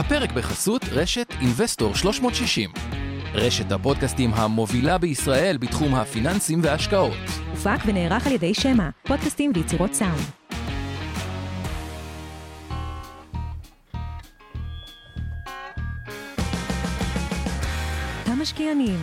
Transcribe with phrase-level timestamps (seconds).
[0.00, 2.70] הפרק בחסות רשת אינבסטור 360.
[3.34, 7.16] רשת הפודקאסטים המובילה בישראל בתחום הפיננסים וההשקעות.
[7.50, 10.20] הופק ונערך על ידי שמע, פודקאסטים ויצירות סאונד.
[18.26, 18.98] המשקיענים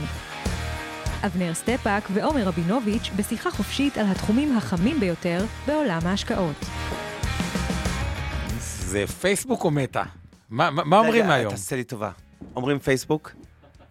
[1.26, 6.66] אבנר סטפאק ועומר רבינוביץ' בשיחה חופשית על התחומים החמים ביותר בעולם ההשקעות.
[8.60, 10.04] זה פייסבוק או מטא?
[10.50, 11.52] מה, מה, מה אומרים היום?
[11.52, 12.12] תעשה לי טובה.
[12.56, 13.32] אומרים פייסבוק,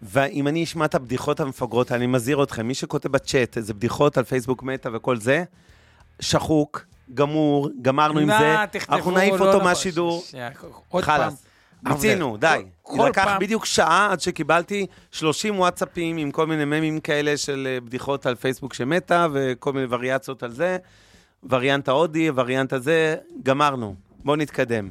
[0.01, 4.23] ואם אני אשמע את הבדיחות המפגרות, אני מזהיר אתכם, מי שכותב בצ'אט איזה בדיחות על
[4.23, 5.43] פייסבוק מטא וכל זה,
[6.19, 8.55] שחוק, גמור, גמרנו עם זה,
[8.89, 9.63] אנחנו נעיף לא אותו.
[9.63, 10.23] מהשידור.
[10.29, 10.49] שנייה,
[10.89, 11.17] עוד פעם.
[11.21, 11.43] חלאס.
[11.83, 12.63] מיצינו, אבנר, די.
[13.07, 17.81] לקח פעם- בדיוק שעה עד שקיבלתי 30 וואטסאפים עם כל מיני ממים כאלה של אה,
[17.81, 20.77] בדיחות על פייסבוק שמתה, וכל מיני וריאציות על זה.
[21.49, 23.95] וריאנט ההודי, וריאנט הזה, גמרנו.
[24.27, 24.89] בואו נתקדם.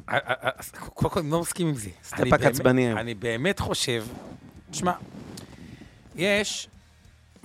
[0.79, 1.89] קודם כל, אני לא מסכים עם זה.
[2.03, 2.97] סטפאק עצבני היום.
[2.97, 4.05] אני באמת חושב,
[4.71, 4.93] תשמע,
[6.15, 6.67] יש,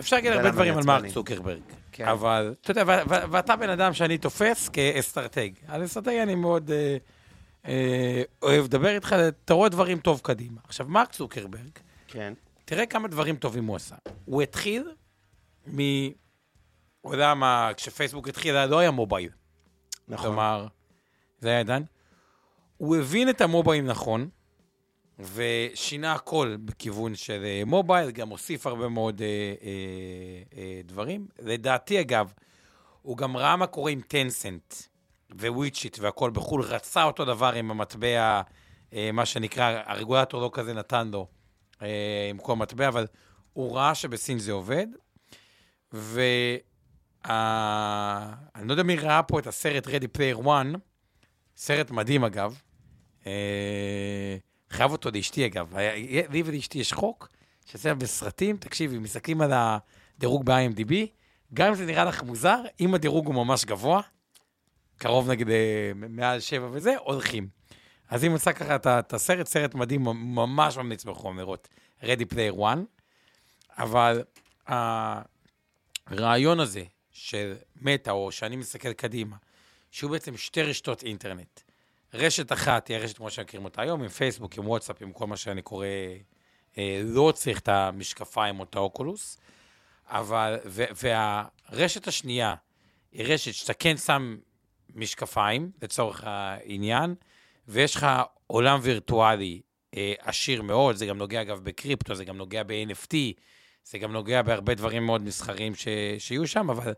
[0.00, 1.12] אפשר להגיד הרבה דברים על מרק?
[1.12, 1.60] צוקרברג,
[1.92, 2.08] כן.
[2.08, 5.50] אבל, אתה יודע, ואתה בן אדם שאני תופס כאסטרטג.
[5.68, 6.96] על אסטרטג אני מאוד אה,
[7.68, 10.60] אה, אוהב לדבר איתך, אתה רואה דברים טוב קדימה.
[10.64, 11.70] עכשיו, מרק צוקרברג,
[12.08, 12.32] כן.
[12.64, 13.96] תראה כמה דברים טובים הוא עשה.
[14.24, 14.90] הוא התחיל
[15.66, 15.78] מ...
[17.00, 19.30] הוא יודע מה, כשפייסבוק התחיל, לא היה מובייל.
[20.08, 20.26] נכון.
[20.26, 20.66] כלומר,
[21.42, 21.82] זה היה עידן.
[22.76, 24.28] הוא הבין את המובייל נכון,
[25.18, 29.26] ושינה הכל בכיוון של אה, מובייל, גם הוסיף הרבה מאוד אה,
[29.62, 31.26] אה, אה, דברים.
[31.38, 32.32] לדעתי, אגב,
[33.02, 34.74] הוא גם ראה מה קורה עם טנסנט
[35.34, 38.42] וויצ'יט והכל בחו"ל, רצה אותו דבר עם המטבע,
[38.92, 41.26] אה, מה שנקרא, הרגולטור לא כזה נתן לו
[41.82, 43.06] אה, עם כל מטבע, אבל
[43.52, 44.86] הוא ראה שבסין זה עובד.
[45.94, 46.20] ו...
[47.26, 50.78] אה, אני לא יודע מי ראה פה את הסרט Ready Player One,
[51.56, 52.60] סרט מדהים אגב.
[53.26, 54.36] אה,
[54.70, 55.74] חייב אותו לאשתי אגב.
[56.30, 57.28] לי ולאשתי יש חוק,
[57.66, 60.92] שעושה בסרטים, תקשיבי, מסתכלים על הדירוג ב-IMDb,
[61.54, 64.00] גם אם זה נראה לך מוזר, אם הדירוג הוא ממש גבוה,
[64.98, 67.48] קרוב נגיד אה, מעל שבע וזה, הולכים.
[68.08, 70.02] אז אם עושה ככה את הסרט, סרט מדהים,
[70.34, 71.68] ממש ממליץ בחום לראות,
[72.02, 72.78] Ready Player One,
[73.78, 74.22] אבל
[76.06, 79.36] הרעיון הזה של מטא, או שאני מסתכל קדימה,
[79.92, 81.60] שהוא בעצם שתי רשתות אינטרנט.
[82.14, 85.36] רשת אחת היא הרשת כמו שמכירים אותה היום, עם פייסבוק, עם וואטסאפ, עם כל מה
[85.36, 85.86] שאני קורא,
[86.78, 89.38] אה, לא צריך את המשקפיים או את האוקולוס,
[90.06, 92.54] אבל, ו, והרשת השנייה
[93.12, 94.38] היא רשת שאתה כן שם
[94.94, 97.14] משקפיים, לצורך העניין,
[97.68, 98.06] ויש לך
[98.46, 99.60] עולם וירטואלי
[99.96, 103.14] אה, עשיר מאוד, זה גם נוגע אגב בקריפטו, זה גם נוגע ב-NFT,
[103.84, 105.72] זה גם נוגע בהרבה דברים מאוד מסחריים
[106.18, 106.92] שיהיו שם, אבל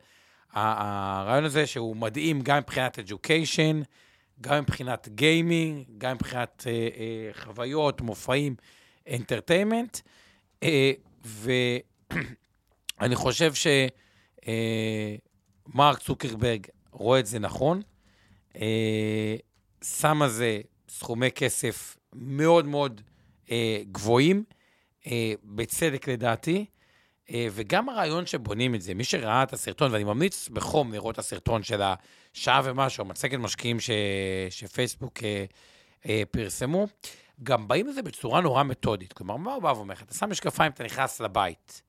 [0.54, 3.84] הרעיון הזה שהוא מדהים גם מבחינת education,
[4.41, 8.56] גם מבחינת גיימינג, גם מבחינת אה, אה, חוויות, מופעים,
[9.10, 9.98] entertainment,
[10.62, 10.92] אה,
[11.25, 13.53] ואני חושב
[15.65, 17.82] שמרק צוקרברג רואה את זה נכון,
[18.56, 19.36] אה,
[19.82, 23.00] שם על זה סכומי כסף מאוד מאוד
[23.50, 24.44] אה, גבוהים,
[25.06, 26.73] אה, בצדק לדעתי, אה,
[27.30, 31.62] וגם הרעיון שבונים את זה, מי שראה את הסרטון, ואני ממליץ בחום לראות את הסרטון
[31.62, 33.90] של השעה ומשהו, מצגת משקיעים ש,
[34.50, 35.44] שפייסבוק אה,
[36.08, 36.86] אה, פרסמו,
[37.42, 39.12] גם באים לזה בצורה נורא מתודית.
[39.12, 40.02] כלומר, מה הוא בא ואומר לך?
[40.02, 41.82] אתה שם משקפיים, אתה נכנס לבית.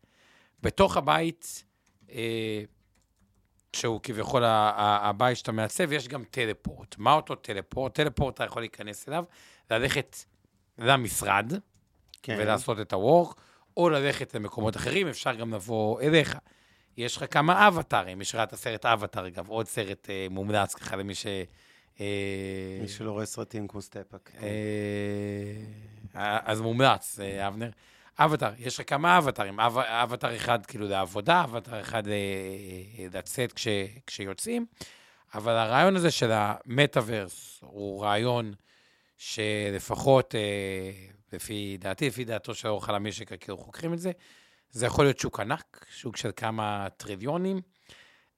[0.61, 1.63] בתוך הבית,
[2.11, 2.63] אה,
[3.73, 6.95] שהוא כביכול הבית שאתה מעצב, יש גם טלפורט.
[6.97, 7.95] מה אותו טלפורט?
[7.95, 9.23] טלפורט אתה יכול להיכנס אליו,
[9.71, 10.17] ללכת
[10.77, 11.53] למשרד,
[12.23, 12.37] כן.
[12.39, 13.41] ולעשות את הוורק,
[13.77, 16.37] או ללכת למקומות אחרים, אפשר גם לבוא אליך.
[16.97, 20.95] יש לך כמה אבטארים, מי שראה את הסרט אבטאר, אגב, עוד סרט אה, מומלץ ככה
[20.95, 21.25] למי ש...
[21.99, 22.05] אה,
[22.81, 24.31] מי שלא רואה סרטים כמו סטפאק.
[26.15, 27.69] אה, אז מומלץ, אה, אבנר.
[28.19, 32.13] אבטאר, יש לך כמה אבטארים, אב- אבטאר אחד כאילו לעבודה, אבטאר אחד אה,
[33.13, 33.67] לצאת כש,
[34.07, 34.65] כשיוצאים,
[35.33, 38.53] אבל הרעיון הזה של המטאוורס הוא רעיון
[39.17, 40.91] שלפחות, אה,
[41.33, 44.11] לפי דעתי, לפי דעתו של אורך על המשק, כאילו חוקרים את זה,
[44.71, 47.61] זה יכול להיות שוק ענק, שוק של כמה טריליונים.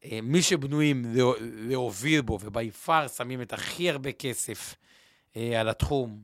[0.06, 1.06] אה, מי שבנויים
[1.42, 4.76] להוביל בו, ובי פאר שמים את הכי הרבה כסף
[5.36, 6.22] אה, על התחום,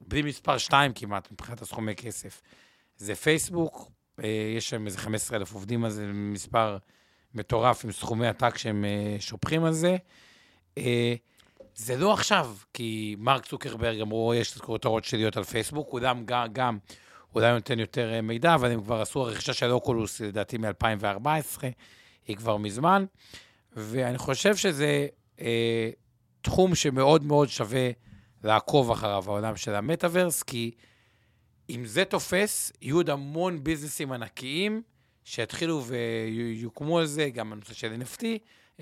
[0.00, 2.42] בלי מספר שתיים כמעט, מבחינת הסכומי כסף,
[2.96, 3.90] זה פייסבוק,
[4.24, 6.78] אה, יש שם איזה 15,000 עובדים על זה, מספר
[7.34, 9.96] מטורף עם סכומי עתק שהם אה, שופכים על זה.
[11.78, 16.46] זה לא עכשיו, כי מרק צוקרברג אמרו, יש את כותרות שליות על פייסבוק, אולם גם,
[16.52, 16.78] גם
[17.34, 21.62] אולי נותן יותר אה, מידע, אבל הם כבר עשו הרכישה של אוקולוס, לדעתי מ-2014,
[22.26, 23.04] היא כבר מזמן,
[23.72, 25.06] ואני חושב שזה
[25.40, 25.90] אה,
[26.42, 27.90] תחום שמאוד מאוד שווה
[28.44, 30.70] לעקוב אחריו, העולם של המטאוורס, כי
[31.70, 34.82] אם זה תופס, יהיו עוד המון ביזנסים ענקיים
[35.24, 38.24] שיתחילו ויוקמו על זה, גם הנושא של NFT,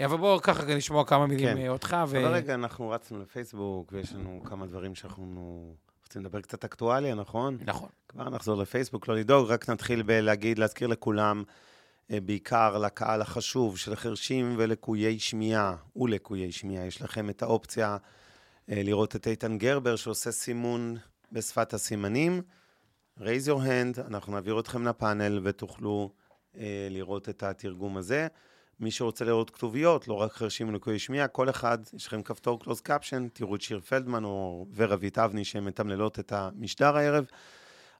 [0.04, 1.56] אבל בואו ככה נשמוע כמה מילים כן.
[1.56, 1.68] כן.
[1.68, 1.96] אותך.
[2.08, 2.18] ו...
[2.18, 7.58] אבל רגע, אנחנו רצנו לפייסבוק, ויש לנו כמה דברים שאנחנו רוצים לדבר קצת אקטואליה, נכון?
[7.64, 7.88] נכון.
[8.08, 11.42] כבר נחזור לפייסבוק, לא לדאוג, רק נתחיל בלהגיד, להזכיר לכולם,
[12.10, 17.96] אה, בעיקר לקהל החשוב של חרשים ולקויי שמיעה, ולקויי שמיעה, יש לכם את האופציה
[18.70, 20.96] אה, לראות את איתן גרבר שעושה סימון
[21.32, 22.42] בשפת הסימנים.
[23.18, 26.10] raise your hand, אנחנו נעביר אתכם לפאנל ותוכלו
[26.56, 28.26] אה, לראות את התרגום הזה.
[28.80, 32.88] מי שרוצה לראות כתוביות, לא רק חרשים ולקויי שמיעה, כל אחד, יש לכם כפתור close
[32.88, 37.24] caption, תראו את שיר פלדמן או ורבית אבני שהן מתמללות את המשדר הערב.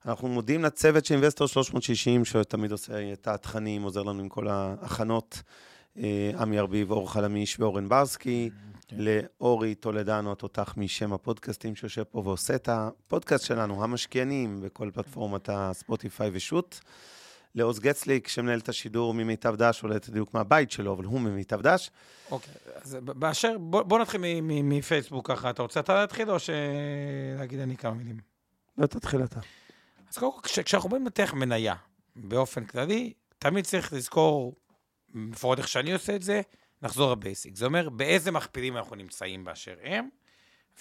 [0.06, 5.42] אנחנו מודים לצוות של אינבסטור 360, שתמיד עושה את התכנים, עוזר לנו עם כל ההכנות.
[5.98, 8.50] אה, עמי ארביב, אור חלמיש ואורן ברסקי,
[8.88, 8.96] כן.
[8.98, 16.30] לאורי טולדנו, התותח משם הפודקאסטים שיושב פה ועושה את הפודקאסט שלנו, המשקיענים, בכל פלטפורמת הספוטיפיי
[16.32, 16.80] ושות.
[17.56, 21.90] לעוז גצליק, שמנהל את השידור ממיטב דש, עולה בדיוק מהבית שלו, אבל הוא ממיטב דש.
[22.30, 25.50] אוקיי, אז באשר, בוא, בוא נתחיל מ- מ- מפייסבוק ככה.
[25.50, 28.20] אתה רוצה אתה להתחיל או שלהגיד אני כמה מילים?
[28.78, 29.40] לא תתחיל אתה.
[30.10, 31.74] אז קודם כל, כש- כשאנחנו באים לנתח מניה
[32.16, 34.54] באופן כללי, תמיד צריך לזכור,
[35.14, 36.40] לפחות איך שאני עושה את זה,
[36.82, 37.56] נחזור לבייסיק.
[37.56, 40.08] זה אומר באיזה מכפילים אנחנו נמצאים באשר הם,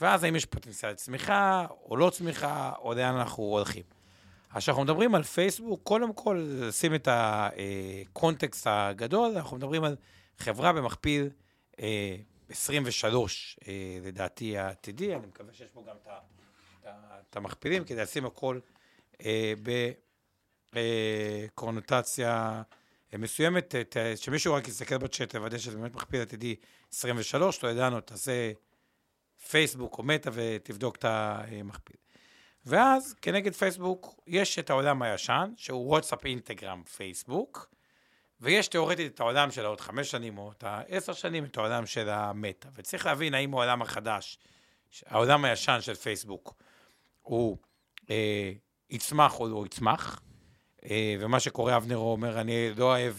[0.02, 3.84] ואז האם יש פוטנציאל צמיחה או לא צמיחה, או לאן אנחנו הולכים.
[4.56, 9.96] אז כשאנחנו מדברים על פייסבוק, קודם כל, לשים את הקונטקסט הגדול, אנחנו מדברים על
[10.38, 11.30] חברה במכפיל
[11.80, 12.16] אה,
[12.50, 13.74] 23, אה,
[14.04, 15.96] לדעתי העתידי, אני מקווה שיש פה גם
[17.30, 18.60] את המכפילים, כדי לשים הכל
[19.26, 19.54] אה,
[20.74, 22.62] בקונוטציה
[23.14, 26.56] אה, מסוימת, אה, שמישהו רק יסתכל בצ'אט, לוודא שזה באמת מכפיל עתידי
[26.94, 28.52] 23, לא ידענו, תעשה
[29.50, 32.05] פייסבוק או מטא ותבדוק את המכפיל.
[32.66, 37.70] ואז כנגד פייסבוק יש את העולם הישן, שהוא וואטסאפ, אינטגרם, פייסבוק,
[38.42, 42.10] ויש תיאורטית את העולם של העוד חמש שנים או את העשר שנים, את העולם של
[42.10, 42.70] המטא.
[42.76, 44.40] וצריך להבין האם העולם החדש,
[45.06, 46.54] העולם הישן של פייסבוק,
[47.22, 47.58] הוא
[48.10, 48.52] אה,
[48.90, 50.22] יצמח או לא יצמח.
[50.90, 53.16] אה, ומה שקורה, אבנר אומר, אני לא אוהב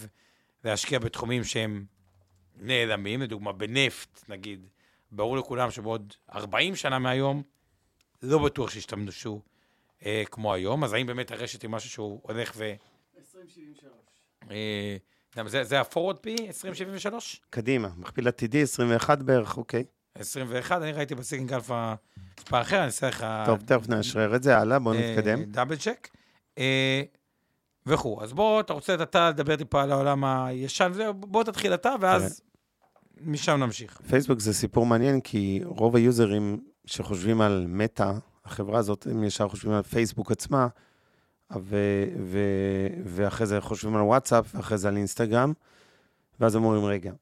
[0.64, 1.84] להשקיע בתחומים שהם
[2.56, 4.66] נעלמים, לדוגמה בנפט, נגיד.
[5.12, 7.43] ברור לכולם שבעוד 40 שנה מהיום,
[8.22, 9.40] לא בטוח שישתמשו
[10.06, 12.72] אה, כמו היום, אז האם באמת הרשת היא משהו שהוא הולך ו...
[13.18, 13.92] 2073.
[14.50, 14.96] אה,
[15.46, 17.40] זה, זה ה-forward P, 2073?
[17.50, 19.84] קדימה, מכפיל עתידי, 21 בערך, אוקיי.
[20.14, 21.94] 21, אני ראיתי ב Seeking Alpha
[22.38, 23.26] מספר אחר, אני אעשה לך...
[23.46, 25.44] טוב, תכף נאשרר את זה, הלאה, בואו נתקדם.
[25.44, 26.08] double check.
[26.58, 27.02] אה,
[27.86, 28.22] וכו'.
[28.22, 32.42] אז בוא, אתה רוצה אתה לדבר טיפה על העולם הישן, בוא תתחיל אתה, ואז
[33.20, 34.00] משם נמשיך.
[34.08, 38.12] פייסבוק זה סיפור מעניין, כי רוב היוזרים שחושבים על מטא,
[38.44, 40.68] החברה הזאת, הם ישר חושבים על פייסבוק עצמה,
[41.60, 45.52] ו- ו- ואחרי זה חושבים על וואטסאפ, ואחרי זה על אינסטגרם,
[46.40, 47.12] ואז אומרים, רגע,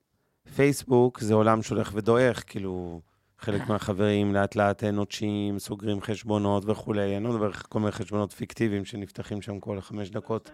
[0.54, 3.00] פייסבוק זה עולם שהולך ודועך, כאילו,
[3.38, 8.32] חלק מהחברים לאט לאט נוטשים, סוגרים חשבונות וכולי, אני לא מדבר על כל מיני חשבונות
[8.32, 10.50] פיקטיביים שנפתחים שם כל חמש דקות,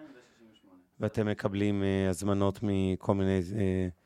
[0.99, 4.00] ואתם מקבלים uh, הזמנות מכל מיני uh,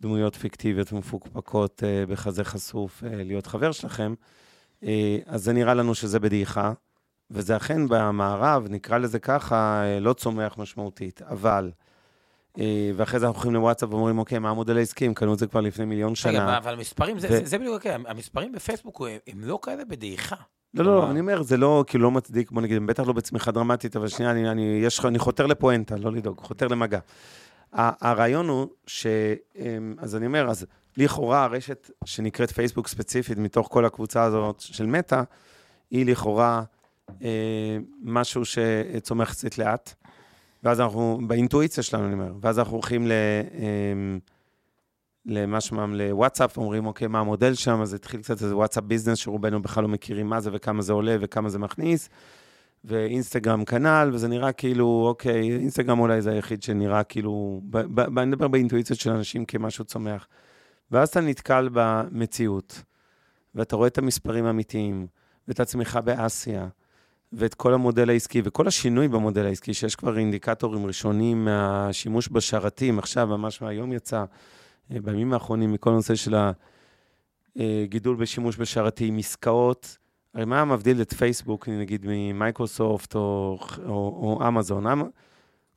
[0.00, 4.14] דמויות פיקטיביות ומפוקפקות uh, בחזה חשוף uh, להיות חבר שלכם,
[4.82, 4.86] uh,
[5.26, 6.72] אז זה נראה לנו שזה בדעיכה,
[7.30, 11.70] וזה אכן במערב, נקרא לזה ככה, uh, לא צומח משמעותית, אבל...
[12.58, 12.60] uh,
[12.96, 15.06] ואחרי זה אנחנו הולכים לוואטסאפ ואומרים, אוקיי, מה המודל העסקי?
[15.06, 16.32] הם קנו את זה כבר לפני מיליון שנה.
[16.32, 20.36] רגע, אבל המספרים, זה, בדיוק, כן, המספרים בפייסבוק הם, לא כאלה בדעיכה.
[20.74, 23.50] לא, לא, כלומר- אני אומר, זה לא, כאילו, לא מצדיק, בוא נגיד, בטח לא בצמיחה
[23.50, 26.98] דרמטית, אבל שנייה, אני, אני, יש, אני חותר לפואנטה, לא לדאוג, חותר למגע.
[27.72, 29.06] הרעיון הוא ש...
[29.56, 34.86] אמ, אז אני אומר, אז לכאורה הרשת שנקראת פייסבוק ספציפית, מתוך כל הקבוצה הזאת של
[34.86, 35.22] מטא,
[35.90, 36.62] היא לכאורה
[37.22, 39.94] אה, משהו שצומח קצת לאט,
[40.62, 43.12] ואז אנחנו, באינטואיציה שלנו, אני אומר, ואז אנחנו הולכים ל...
[43.54, 44.18] אמ,
[45.26, 47.80] למה שמם, לוואטסאפ, אומרים, אוקיי, מה המודל שם?
[47.80, 51.16] אז התחיל קצת איזה וואטסאפ ביזנס, שרובנו בכלל לא מכירים מה זה וכמה זה עולה
[51.20, 52.08] וכמה זה מכניס.
[52.86, 57.60] ואינסטגרם כנ"ל, וזה נראה כאילו, אוקיי, אינסטגרם אולי זה היחיד שנראה כאילו,
[58.18, 60.26] אני מדבר באינטואיציות של אנשים כמשהו צומח.
[60.90, 62.82] ואז אתה נתקל במציאות,
[63.54, 65.06] ואתה רואה את המספרים האמיתיים,
[65.48, 66.68] ואת הצמיחה באסיה,
[67.32, 73.26] ואת כל המודל העסקי, וכל השינוי במודל העסקי, שיש כבר אינדיקטורים ראשונים מהשימוש בשרתים, עכשיו,
[73.26, 74.24] ממש מהיום יצא,
[74.92, 76.34] אה, בימים האחרונים, מכל הנושא של
[77.56, 79.98] הגידול בשימוש בשרתים, עסקאות.
[80.36, 84.86] הרי מה מבדיל את פייסבוק, נגיד, ממייקרוסופט או, או, או אמזון?
[84.86, 85.08] אמ-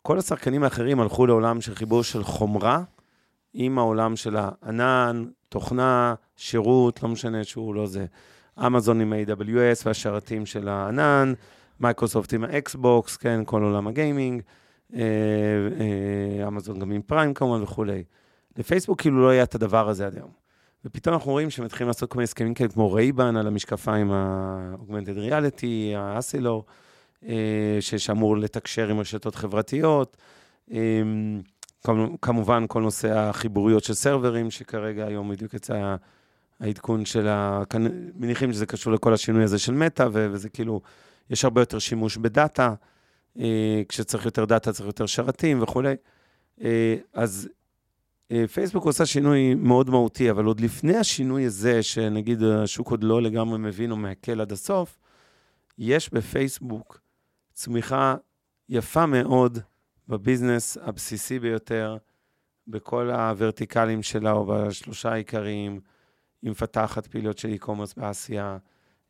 [0.02, 2.84] כל השחקנים האחרים הלכו לעולם של חיבור של חומרה
[3.54, 8.06] עם העולם של הענן, תוכנה, שירות, לא משנה שהוא לא זה.
[8.66, 11.34] אמזון עם ה-AWS והשרתים של הענן,
[11.80, 14.42] מייקרוסופט עם האקסבוקס, כן, כל עולם הגיימינג,
[14.94, 15.02] אה,
[15.80, 18.04] אה, אמזון גם עם פריים כמובן וכולי.
[18.58, 20.39] לפייסבוק כאילו לא היה את הדבר הזה עד היום.
[20.86, 25.98] ופתאום אנחנו רואים שמתחילים לעשות כל מיני הסכמים כאלה, כמו רייבן על המשקפיים ה-Augmented Reality,
[25.98, 26.66] האסילור,
[27.80, 30.18] שאמור לתקשר עם רשתות חברתיות.
[32.22, 35.96] כמובן, כל נושא החיבוריות של סרברים, שכרגע היום בדיוק יצא
[36.60, 37.64] העדכון של ה...
[38.16, 40.82] מניחים שזה קשור לכל השינוי הזה של מטא, וזה כאילו,
[41.30, 42.74] יש הרבה יותר שימוש בדאטה,
[43.40, 45.96] אה, כשצריך יותר דאטה צריך יותר שרתים וכולי.
[46.62, 47.59] אה, אז אה,
[48.54, 53.58] פייסבוק עושה שינוי מאוד מהותי, אבל עוד לפני השינוי הזה, שנגיד השוק עוד לא לגמרי
[53.58, 55.00] מבין או מעכל עד הסוף,
[55.78, 57.00] יש בפייסבוק
[57.54, 58.16] צמיחה
[58.70, 59.60] יפה מאוד
[60.08, 61.98] בביזנס הבסיסי ביותר,
[62.68, 65.80] בכל הוורטיקלים שלה, או בשלושה העיקריים,
[66.42, 68.58] היא מפתחת פעילויות של e-commerce באסיה,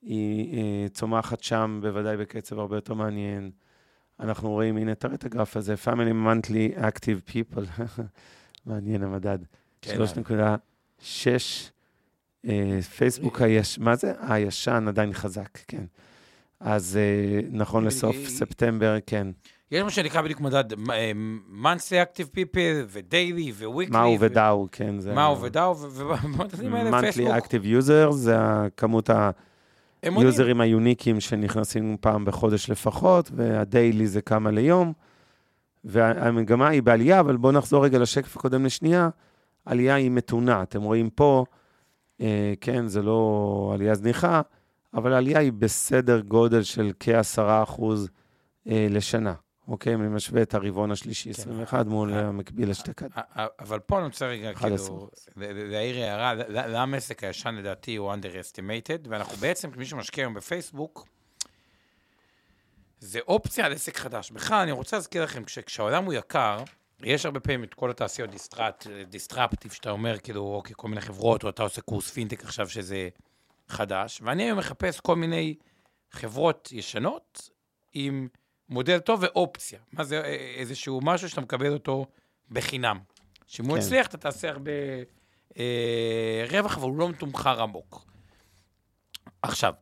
[0.01, 3.51] היא אה, צומחת שם בוודאי בקצב הרבה יותר מעניין.
[4.19, 7.83] אנחנו רואים, הנה, תראה את הגרף הזה, Family Monthly Active People,
[8.69, 9.39] מעניין המדד.
[9.81, 9.97] כן.
[11.01, 11.27] 3.6,
[12.47, 13.79] אה, פייסבוק היש...
[13.79, 14.13] מה זה?
[14.21, 15.83] הישן עדיין חזק, כן.
[16.59, 19.27] אז אה, נכון לסוף ספטמבר, כן.
[19.71, 20.73] יש מה שנקרא בדיוק מדד
[21.63, 23.91] monthly active people ו-daily ו-weekly.
[23.91, 24.95] מהו ודאו, כן.
[25.15, 27.27] מהו ודאו, ובמדדים האלה פייסבוק.
[27.27, 29.09] monthly active users זה הכמות
[30.03, 34.93] היוזרים היוניקים שנכנסים פעם בחודש לפחות, וה-daily זה כמה ליום.
[35.83, 39.09] והמגמה היא בעלייה, אבל בואו נחזור רגע לשקף הקודם לשנייה.
[39.65, 40.63] עלייה היא מתונה.
[40.63, 41.45] אתם רואים פה,
[42.21, 44.41] אה, כן, זה לא עלייה זניחה,
[44.93, 47.83] אבל העלייה היא בסדר גודל של כ-10%
[48.69, 49.33] אה, לשנה.
[49.67, 51.91] אוקיי, אם אני משווה את הרבעון השלישי, 21 כן.
[51.91, 53.07] מול המקביל אשתקד.
[53.59, 59.37] אבל פה אני רוצה רגע, כאילו, להעיר הערה, למה העסק הישן לדעתי הוא underestimated, ואנחנו
[59.37, 61.07] בעצם, מי שמשקיע היום בפייסבוק,
[62.99, 64.31] זה אופציה על עסק חדש.
[64.31, 66.63] בכלל, אני רוצה להזכיר לכם, כשהעולם הוא יקר,
[67.03, 68.29] יש הרבה פעמים את כל התעשיות
[69.09, 73.09] דיסטרפטיב, שאתה אומר, כאילו, אוקיי, כל מיני חברות, או אתה עושה קורס פינטק עכשיו שזה
[73.67, 75.55] חדש, ואני היום מחפש כל מיני
[76.11, 77.49] חברות ישנות
[77.93, 78.27] עם...
[78.69, 79.79] מודל טוב ואופציה.
[79.91, 82.05] מה זה אה, איזשהו משהו שאתה מקבל אותו
[82.51, 82.99] בחינם.
[83.47, 83.81] שאם הוא כן.
[83.81, 84.71] יצליח, אתה תעשה הרבה
[85.57, 88.05] אה, רווח, אבל הוא לא מתומחר עמוק.
[89.41, 89.73] עכשיו,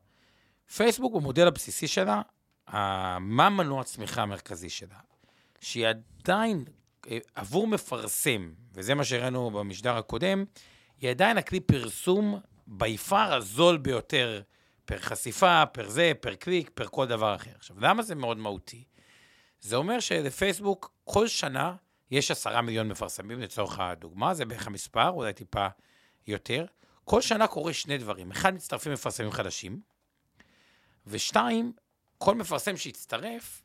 [0.76, 2.22] פייסבוק במודל הבסיסי שלה,
[3.20, 4.98] מה מנוע הצמיחה המרכזי שלה?
[5.62, 6.66] שהיא עדיין,
[7.10, 10.46] אה, עבור מפרסם, וזה מה שהראינו במשדר הקודם,
[11.02, 14.42] היא עדיין הכלי פרסום ביפר הזול ביותר
[14.86, 17.52] פר חשיפה, פר זה, פר קליק, פר כל דבר אחר.
[17.56, 18.84] עכשיו, למה זה מאוד מהותי?
[19.60, 21.76] זה אומר שלפייסבוק כל שנה
[22.12, 25.68] יש עשרה מיליון מפרסמים, לצורך הדוגמה, זה בערך המספר, אולי טיפה
[26.28, 26.66] יותר.
[27.04, 28.32] כל שנה קורה שני דברים.
[28.32, 29.82] אחד, מצטרפים מפרסמים חדשים,
[31.08, 31.74] ושתיים,
[32.18, 33.64] כל מפרסם שיצטרף,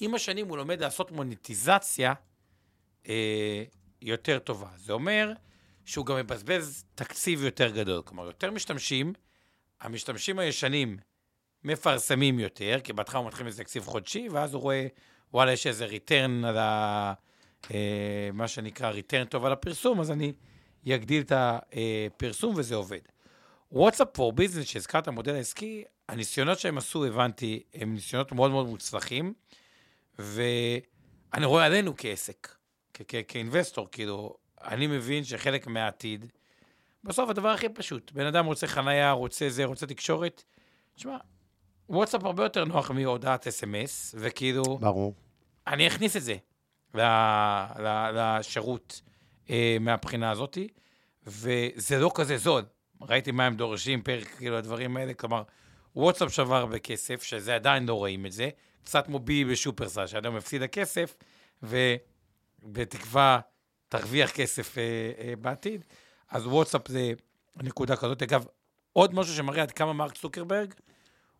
[0.00, 2.12] עם השנים הוא לומד לעשות מוניטיזציה
[3.08, 3.64] אה,
[4.02, 4.68] יותר טובה.
[4.76, 5.32] זה אומר
[5.84, 8.02] שהוא גם מבזבז תקציב יותר גדול.
[8.02, 9.12] כלומר, יותר משתמשים,
[9.80, 10.98] המשתמשים הישנים
[11.64, 14.86] מפרסמים יותר, כי בהתחלה הוא מתחיל מזה תקציב חודשי, ואז הוא רואה,
[15.32, 17.12] וואלה, יש איזה return על ה...
[17.70, 20.32] אה, מה שנקרא return טוב על הפרסום, אז אני
[20.88, 23.13] אגדיל את הפרסום וזה עובד.
[23.74, 29.34] WhatsApp for Business, שהזכרת המודל העסקי, הניסיונות שהם עשו, הבנתי, הם ניסיונות מאוד מאוד מוצלחים,
[30.18, 32.56] ואני רואה עלינו כעסק,
[33.28, 36.26] כאינבסטור, כאילו, אני מבין שחלק מהעתיד,
[37.04, 40.44] בסוף הדבר הכי פשוט, בן אדם רוצה חנייה, רוצה זה, רוצה תקשורת,
[40.94, 41.16] תשמע,
[41.88, 44.78] וואטסאפ הרבה יותר נוח מהודעת אס.אם.אס, וכאילו...
[44.78, 45.14] ברור.
[45.66, 46.36] אני אכניס את זה
[48.14, 49.00] לשירות
[49.50, 50.58] אה, מהבחינה הזאת,
[51.26, 52.62] וזה לא כזה זול.
[53.08, 55.42] ראיתי מה הם דורשים פר, כאילו, הדברים האלה, כלומר,
[55.96, 58.48] וואטסאפ שווה הרבה כסף, שזה עדיין לא רואים את זה,
[58.84, 61.16] קצת מובי בשופרסל, שאדם מפסיד הכסף,
[61.62, 63.40] ובתקווה
[63.88, 64.82] תרוויח כסף אה,
[65.18, 65.84] אה, בעתיד.
[66.30, 67.12] אז וואטסאפ זה
[67.56, 68.22] נקודה כזאת.
[68.22, 68.46] אגב,
[68.92, 70.74] עוד משהו שמראה עד כמה מרק צוקרברג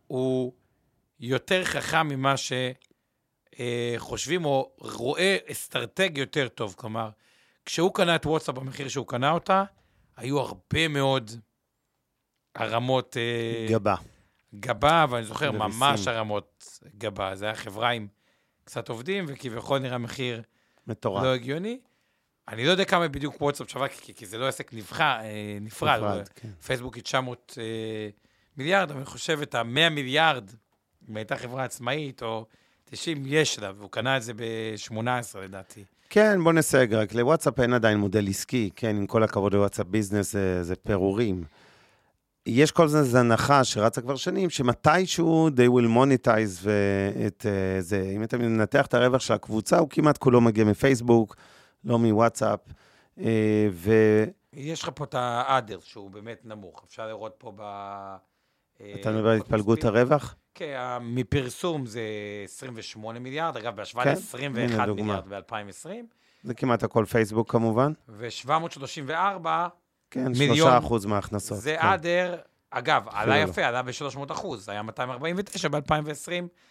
[0.07, 0.53] הוא
[1.21, 2.35] יותר חכם ממה
[3.97, 6.75] שחושבים, או רואה אסטרטגיה יותר טוב.
[6.79, 7.11] כלומר,
[7.65, 9.65] כשהוא קנה את וואטסאפ במחיר שהוא קנה אותה,
[10.17, 11.31] היו הרבה מאוד
[12.55, 13.17] הרמות...
[13.17, 13.95] אה, גבה.
[14.61, 17.35] גבה, ואני זוכר ממש הרמות גבה.
[17.35, 18.07] זה היה חברה עם
[18.65, 20.43] קצת עובדים, וכביכול נראה מחיר
[20.87, 21.25] מטורף.
[21.25, 21.79] לא הגיוני.
[22.49, 25.99] אני לא יודע כמה בדיוק וואטסאפ שווה, כי, כי זה לא עסק נבחר, אה, נפרד.
[25.99, 26.49] נפרד, כן.
[26.67, 27.65] פייסבוק היא 900 אה,
[28.57, 30.51] מיליארד, אבל אני חושב את ה-100 מיליארד,
[31.11, 32.47] אם הייתה חברה עצמאית, או
[32.85, 35.85] 90, יש לה, והוא קנה את זה ב-18 לדעתי.
[36.11, 40.33] כן, בוא נסייג רק, לוואטסאפ אין עדיין מודל עסקי, כן, עם כל הכבוד לוואטסאפ ביזנס,
[40.33, 41.45] זה, זה פירורים.
[42.47, 46.69] יש כל הזמן איזו הנחה שרצה כבר שנים, שמתישהו they will monetize
[47.27, 48.13] את אה, זה.
[48.17, 51.37] אם אתה מנתח את הרווח של הקבוצה, הוא כמעט כולו מגיע מפייסבוק,
[51.85, 52.61] לא מוואטסאפ.
[53.19, 53.93] אה, ו...
[54.53, 56.85] יש לך פה את האדר, שהוא באמת נמוך.
[56.87, 57.61] אפשר לראות פה ב...
[57.61, 60.35] אה, אתה מדבר על התפלגות הרווח?
[60.55, 62.03] כן, מפרסום זה
[62.45, 65.21] 28 מיליארד, אגב, בהשוואה כן, ל-21 הנה דוגמה.
[65.23, 65.89] מיליארד ב-2020,
[66.43, 67.93] זה כמעט הכל פייסבוק כמובן.
[68.09, 69.47] ו-734
[70.15, 70.57] כן, מיליון.
[70.57, 71.59] שלושה אחוז מההכנסות.
[71.59, 71.87] זה כן.
[71.87, 72.37] אדר,
[72.71, 73.51] אגב, עלה לא.
[73.51, 75.83] יפה, עלה ב-300 אחוז, היה 249 ב-2020.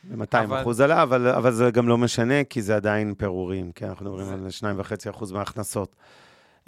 [0.03, 3.87] ב-200 אבל- אחוז עלה, אבל, אבל זה גם לא משנה, כי זה עדיין פירורים, כן,
[3.87, 5.95] אנחנו מדברים זה- על 2.5 אחוז מההכנסות.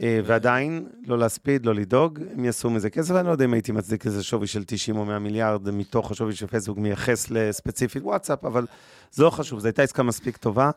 [0.01, 3.71] אה, ועדיין, לא להספיד, לא לדאוג, הם יעשו מזה כסף, אני לא יודע אם הייתי
[3.71, 8.65] מצדיק איזה שווי של 90 או 100 מיליארד מתוך השווי שפייסבוק מייחס לספציפית וואטסאפ, אבל
[9.11, 10.71] זה לא חשוב, זו הייתה עסקה מספיק טובה,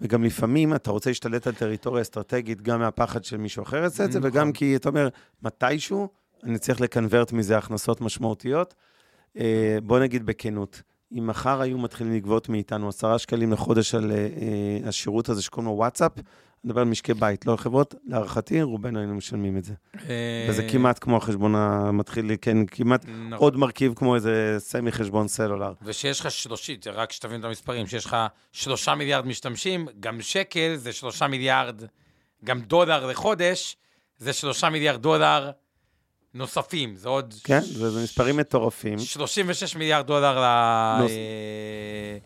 [0.00, 4.12] וגם לפעמים אתה רוצה להשתלט על טריטוריה אסטרטגית, גם מהפחד של מישהו אחר יעשה את
[4.12, 4.30] זה, נכון.
[4.30, 5.08] וגם כי אתה אומר,
[5.42, 6.08] מתישהו
[6.44, 8.74] אני צריך לקנברט מזה הכנסות משמעותיות.
[9.38, 10.82] אה, בוא נגיד בכנות,
[11.12, 15.70] אם מחר היו מתחילים לגבות מאיתנו עשרה שקלים לחודש על אה, אה, השירות הזה שקוראים
[15.70, 16.12] לו וואטסאפ,
[16.64, 19.74] אני מדבר על משקי בית, לא על חברות, להערכתי, רובנו היינו משלמים את זה.
[20.50, 23.32] וזה כמעט כמו החשבון המתחיל, כן, כמעט נכון.
[23.32, 25.72] עוד מרכיב כמו איזה סמי חשבון סלולר.
[25.82, 28.16] ושיש לך שלושית, רק שתבין את המספרים, שיש לך
[28.52, 31.82] שלושה מיליארד משתמשים, גם שקל זה שלושה מיליארד,
[32.44, 33.76] גם דולר לחודש,
[34.18, 35.50] זה שלושה מיליארד דולר
[36.34, 37.34] נוספים, זה עוד...
[37.44, 38.98] כן, זה זה מספרים מטורפים.
[38.98, 40.34] 36 מיליארד דולר.
[41.00, 42.18] נוס- אה,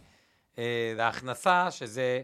[0.59, 2.21] אה, להכנסה, שזה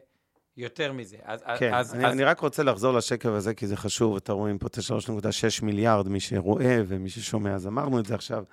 [0.57, 1.17] יותר מזה.
[1.25, 4.33] אז, כן, אז, אני, אז, אני רק רוצה לחזור לשקף הזה, כי זה חשוב, אתה
[4.33, 8.45] רואים פה את ה-3.6 מיליארד, מי שרואה ומי ששומע, אז אמרנו את זה עכשיו.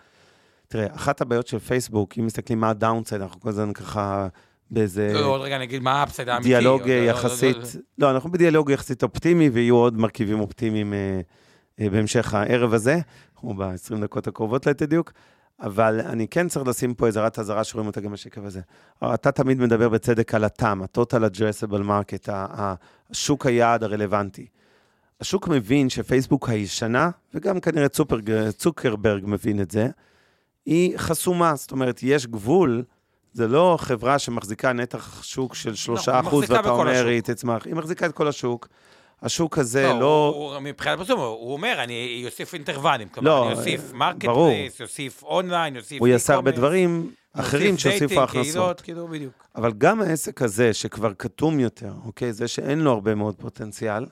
[0.67, 4.27] תראה, אחת הבעיות של פייסבוק, אם מסתכלים מה ה downside, אנחנו כל הזמן ככה
[4.72, 6.50] באיזה לא, לא, עוד רגע נגיד מה ה upside האמיתי.
[6.50, 7.70] דיאלוג עוד- לא, לא, יחסית, לא, לא.
[7.98, 11.22] לא, אנחנו בדיאלוג יחסית אופטימי, ויהיו עוד מרכיבים אופטימיים אה,
[11.79, 13.00] אה, בהמשך הערב הזה,
[13.43, 15.12] או ב-20 דקות הקרובות ליתר דיוק.
[15.61, 18.61] אבל אני כן צריך לשים פה איזה הערת אזהרה שרואים אותה גם בשקף הזה.
[19.03, 24.47] אתה תמיד מדבר בצדק על ה-TAM, ה-Total Addressable Market, השוק היעד הרלוונטי.
[25.21, 29.87] השוק מבין שפייסבוק הישנה, וגם כנראה צופרג, צוקרברג מבין את זה,
[30.65, 31.55] היא חסומה.
[31.55, 32.83] זאת אומרת, יש גבול,
[33.33, 37.07] זה לא חברה שמחזיקה נתח שוק של 3 היא אחוז, ואתה אומר, השוק.
[37.07, 37.65] היא תצמח.
[37.65, 38.67] היא מחזיקה את כל השוק.
[39.22, 40.34] השוק הזה לא, לא...
[40.36, 43.09] הוא, מבחינת פרסום, הוא אומר, אני אוסיף ורטיקלים.
[43.10, 44.50] כלומר, לא, אני אוסיף market ברור.
[44.50, 48.81] place, יוסיף אונליין, יוסיף הוא יעשה הרבה דברים אחרים dating, הכנסות.
[48.81, 49.34] כאילו, בדיוק.
[49.55, 52.34] אבל גם העסק הזה, שכבר חסום יותר, אוקיי?
[52.34, 54.05] זה שאין לו הרבה מאוד פוטנציאל,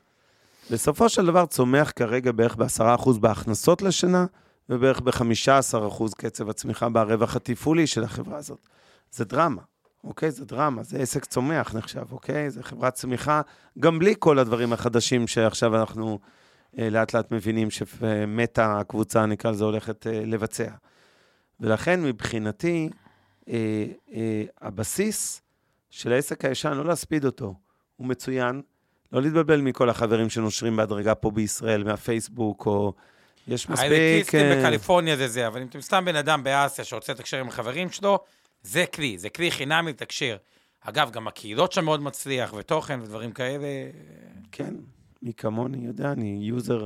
[0.71, 4.25] בסופו של דבר צומח כרגע בערך ב-10% בהכנסות לשנה,
[4.69, 8.67] ובערך ב-15% קצב הצמיחה ברווח התפעולי של החברה הזאת.
[9.11, 9.61] זה דרמה,
[10.03, 10.31] אוקיי?
[10.31, 12.49] זה דרמה, זה עסק צומח נחשב, אוקיי?
[12.49, 13.41] זה חברת צמיחה,
[13.79, 16.19] גם בלי כל הדברים החדשים שעכשיו אנחנו
[16.79, 20.69] אה, לאט לאט מבינים שמטה, הקבוצה, נקרא לזה, הולכת אה, לבצע.
[21.59, 22.89] ולכן מבחינתי,
[23.49, 25.41] אה, אה, הבסיס
[25.89, 27.53] של העסק הישן, לא להספיד אותו,
[27.95, 28.61] הוא מצוין.
[29.11, 32.93] לא להתבלבל מכל החברים שנושרים בהדרגה פה בישראל, מהפייסבוק, או...
[33.47, 33.91] יש מספיק...
[33.91, 37.47] האליטיסטים אה, בקליפורניה זה זה, אבל אם אתם סתם בן אדם באסיה שרוצה לתקשר עם
[37.47, 38.19] החברים שלו,
[38.61, 40.37] זה כלי, זה כלי חינמי לתקשר.
[40.81, 43.67] אגב, גם הקהילות שם מאוד מצליח, ותוכן ודברים כאלה.
[44.51, 44.75] כן,
[45.21, 46.85] מי כמוני יודע, אני user,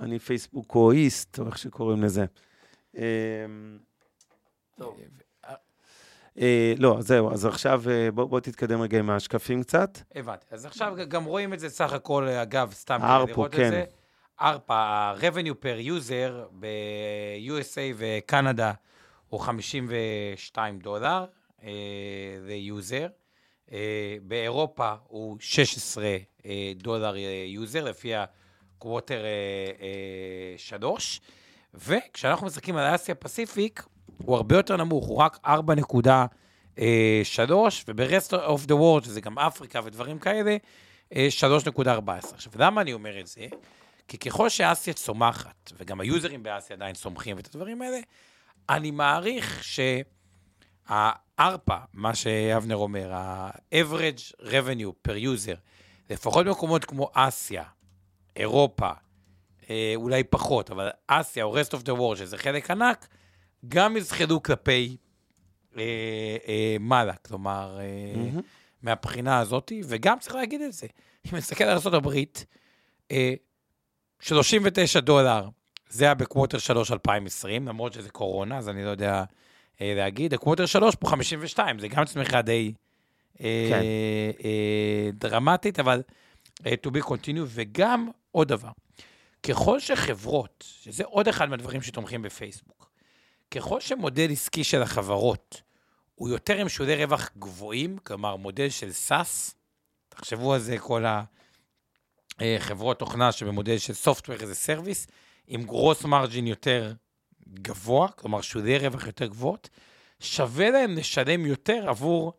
[0.00, 2.24] אני פייסבוקואיסט, או איך שקוראים לזה.
[2.96, 3.46] אה,
[6.38, 9.98] אה, לא, זהו, אז עכשיו אה, בוא, בוא תתקדם רגע עם השקפים קצת.
[10.14, 10.46] הבנתי.
[10.50, 13.64] אז עכשיו גם רואים את זה סך הכל, אגב, סתם כדי לראות כן.
[13.64, 13.84] את זה.
[14.40, 18.72] ארפא, ה-revenue per user ב-USA וקנדה
[19.34, 21.24] הוא 52 דולר
[21.62, 21.68] אה,
[22.40, 23.08] ל-user.
[23.72, 26.04] אה, באירופה הוא 16
[26.46, 29.24] אה, דולר ל-user, לפי הקווטר
[30.56, 31.20] 3.
[31.74, 33.82] וכשאנחנו מסתכלים על אסיה פסיפיק,
[34.24, 36.06] הוא הרבה יותר נמוך, הוא רק 4.3,
[37.88, 40.56] וב-rest of the world, שזה גם אפריקה ודברים כאלה,
[41.14, 42.34] אה, 3.14.
[42.34, 43.46] עכשיו, למה אני אומר את זה?
[44.08, 47.98] כי ככל שאסיה צומחת, וגם היוזרים באסיה עדיין צומחים ואת הדברים האלה,
[48.68, 55.56] אני מעריך שהארפא, מה שאבנר אומר, ה-average revenue per user,
[56.10, 57.64] לפחות במקומות כמו אסיה,
[58.36, 58.90] אירופה,
[59.70, 63.08] אה, אולי פחות, אבל אסיה או rest of the world, שזה חלק ענק,
[63.68, 64.96] גם יזחלו כלפי
[65.76, 65.82] אה,
[66.48, 68.40] אה, מעלה, כלומר, אה, מהמם.
[68.82, 70.86] מהבחינה הזאת, וגם צריך להגיד את זה.
[71.26, 72.08] אם נסתכל על ארה"ב,
[73.10, 73.34] אה,
[74.20, 75.48] 39 דולר,
[75.94, 79.24] זה היה בקווטר 3 2020, למרות שזה קורונה, אז אני לא יודע
[79.80, 80.34] אה, להגיד.
[80.34, 82.72] הקווטר 3 פה 52, זה גם צמיחה די
[83.40, 83.80] אה, כן.
[84.44, 86.02] אה, דרמטית, אבל
[86.66, 88.70] אה, to be continue, וגם עוד דבר.
[89.42, 92.90] ככל שחברות, שזה עוד אחד מהדברים שתומכים בפייסבוק,
[93.50, 95.62] ככל שמודל עסקי של החברות
[96.14, 99.52] הוא יותר עם שולי רווח גבוהים, כלומר מודל של SaaS,
[100.08, 101.04] תחשבו על זה כל
[102.40, 105.10] החברות תוכנה שבמודל של Software as a Service,
[105.46, 106.92] עם גרוס מרג'ין יותר
[107.48, 109.70] גבוה, כלומר שולי רווח יותר גבוהות,
[110.20, 112.32] שווה להם לשלם יותר עבור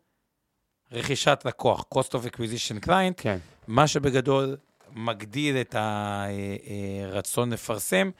[0.92, 3.38] רכישת לקוח, cost of acquisition client, כן.
[3.66, 4.56] מה שבגדול
[4.92, 8.10] מגדיל את הרצון לפרסם,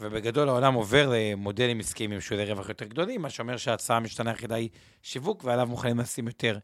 [0.00, 4.54] ובגדול העולם עובר למודלים עסקיים עם שולי רווח יותר גדולים, מה שאומר שההצעה המשתנה היחידה
[4.54, 4.68] היא
[5.02, 6.58] שיווק, ועליו מוכנים לשים יותר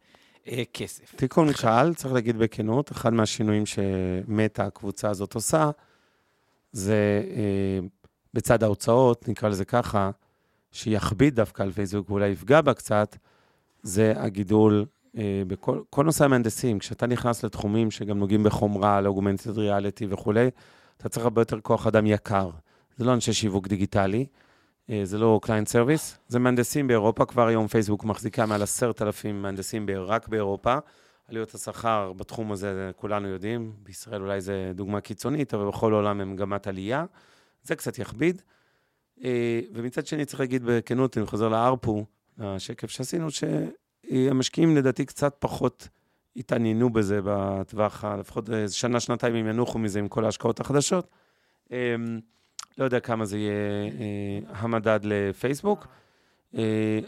[0.48, 1.14] אה, כסף.
[1.16, 5.70] תיקון קל, צריך להגיד בכנות, אחד מהשינויים שמטה, הקבוצה הזאת עושה,
[6.72, 7.86] זה אה,
[8.34, 10.10] בצד ההוצאות, נקרא לזה ככה,
[10.72, 13.16] שיכביד דווקא על פייסבוק ואולי יפגע בה קצת,
[13.82, 14.84] זה הגידול
[15.16, 16.78] אה, בכל כל נושא המהנדסים.
[16.78, 20.50] כשאתה נכנס לתחומים שגם נוגעים בחומרה, לאוגמנטד ריאליטי וכולי,
[20.96, 22.50] אתה צריך הרבה יותר כוח אדם יקר.
[22.96, 24.26] זה לא אנשי שיווק דיגיטלי,
[24.90, 27.24] אה, זה לא client service, זה מהנדסים באירופה.
[27.24, 30.78] כבר היום פייסבוק מחזיקה מעל עשרת אלפים מהנדסים רק באירופה.
[31.28, 36.32] עלויות השכר בתחום הזה, כולנו יודעים, בישראל אולי זו דוגמה קיצונית, אבל בכל העולם הם
[36.32, 37.04] מגמת עלייה.
[37.62, 38.42] זה קצת יכביד.
[39.24, 42.04] אה, ומצד שני, צריך להגיד בכנות, אני חוזר ל-ARPU,
[42.38, 45.88] לשקף שעשינו, שהמשקיעים לדעתי קצת פחות
[46.36, 51.08] התעניינו בזה בטווח, לפחות שנה, שנתיים הם ינוחו מזה עם כל ההשקעות החדשות.
[51.72, 51.94] אה,
[52.78, 55.86] לא יודע כמה זה יהיה אה, המדד לפייסבוק,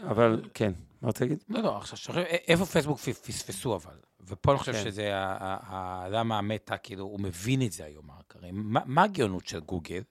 [0.07, 0.71] אבל כן,
[1.05, 1.43] מה רוצה להגיד?
[1.49, 3.95] לא, לא, עכשיו, שוכרים, איפה פייסבוק פספסו אבל?
[4.27, 4.83] ופה אני חושב כן.
[4.83, 9.03] שזה, ה- ה- ה- למה המטה, כאילו, הוא מבין את זה היום, הרי מה מה
[9.03, 10.01] הגאונות של גוגל,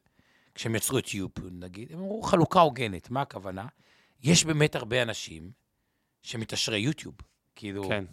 [0.54, 1.92] כשהם יצרו את יופון, נגיד?
[1.92, 3.66] הם אמרו, חלוקה הוגנת, מה הכוונה?
[4.22, 5.50] יש באמת הרבה אנשים
[6.22, 7.14] שמתעשרי יוטיוב.
[7.56, 8.04] כאילו, כן,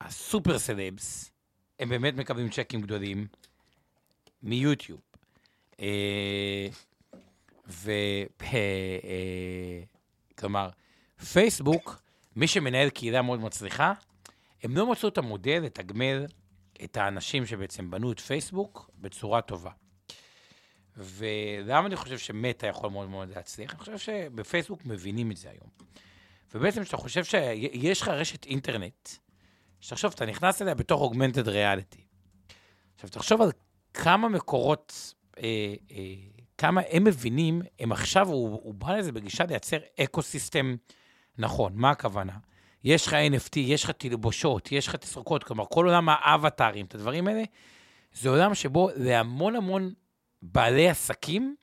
[0.00, 1.30] הסופר סלבס,
[1.78, 3.26] הם באמת מקבלים צ'קים גדולים
[4.42, 5.00] מיוטיוב.
[5.80, 6.68] אה,
[7.68, 7.92] ו...
[10.38, 10.68] כלומר,
[11.32, 12.02] פייסבוק,
[12.36, 13.92] מי שמנהל קהילה מאוד מצליחה,
[14.62, 16.26] הם לא מצאו את המודל לתגמל
[16.84, 19.70] את האנשים שבעצם בנו את פייסבוק בצורה טובה.
[20.96, 23.70] ולמה אני חושב שמטא יכול מאוד מאוד להצליח?
[23.70, 25.68] אני חושב שבפייסבוק מבינים את זה היום.
[26.54, 29.08] ובעצם כשאתה חושב שיש לך רשת אינטרנט,
[29.80, 32.04] שתחשוב, אתה נכנס אליה בתוך augmented reality.
[32.94, 33.50] עכשיו, תחשוב על
[33.94, 35.96] כמה מקורות, אה, אה,
[36.58, 40.76] כמה הם מבינים, הם עכשיו, הוא, הוא בא לזה בגישה לייצר ecosystem
[41.38, 41.72] נכון.
[41.74, 42.32] מה הכוונה?
[42.84, 47.28] יש לך NFT, יש לך תלבושות, יש לך תסרוקות, כלומר, כל עולם האבטארים, את הדברים
[47.28, 47.42] האלה,
[48.12, 49.92] זה עולם שבו להמון המון
[50.42, 51.56] בעלי עסקים,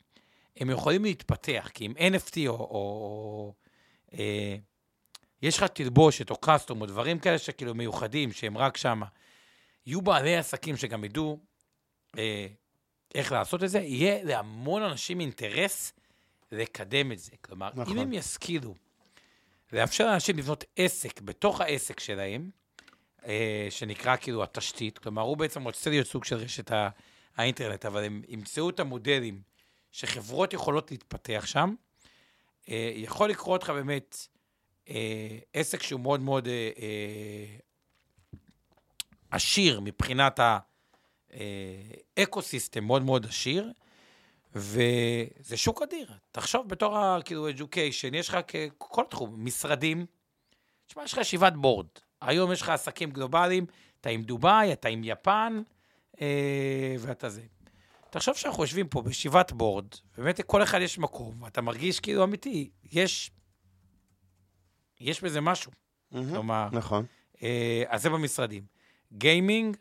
[0.58, 2.54] הם יכולים להתפתח, כי עם NFT או...
[2.54, 3.54] או, או
[4.14, 4.56] אה,
[5.42, 9.06] יש לך תלבושת או קאסטום או דברים כאלה שכאילו מיוחדים, שהם רק שמה.
[9.86, 11.40] יהיו בעלי עסקים שגם ידעו
[12.18, 12.48] אה,
[13.16, 15.94] איך לעשות את זה, יהיה להמון אנשים אינטרס
[16.52, 17.32] לקדם את זה.
[17.42, 17.98] כלומר, נכון.
[17.98, 18.76] אם הם ישכילו
[19.72, 22.50] לאפשר לאנשים לבנות עסק בתוך העסק שלהם,
[23.26, 26.90] אה, שנקרא כאילו התשתית, כלומר, הוא בעצם רוצה להיות סוג של רשת ה-
[27.38, 29.42] האינטרנט, אבל הם ימצאו את המודלים
[29.92, 31.76] שחברות יכולות להתפתח שם,
[32.70, 34.28] אה, יכול לקרות לך באמת
[34.90, 37.58] אה, עסק שהוא מאוד מאוד אה, אה,
[39.32, 40.40] עשיר מבחינת
[42.18, 43.72] האקו-סיסטם, מאוד מאוד עשיר,
[44.56, 46.12] וזה שוק אדיר.
[46.32, 48.38] תחשוב בתור ה- כאילו education, יש לך
[48.78, 50.06] כל תחום, משרדים,
[50.88, 51.88] תשמע, יש לך ישיבת board.
[52.22, 53.66] היום יש לך עסקים גלובליים,
[54.02, 55.62] אתה עם דובאי, אתה עם יפן,
[56.22, 57.42] אה, ואתה זה.
[58.10, 59.86] תחשוב שאנחנו יושבים פה בישיבת board,
[60.18, 63.32] באמת לכל אחד יש מקום, ואתה מרגיש כאילו אמיתי, יש,
[65.00, 65.72] יש בזה משהו.
[66.12, 67.06] כלומר, נכון.
[67.44, 68.64] אה, אז זה במשרדים.
[69.14, 69.78] גיימינג,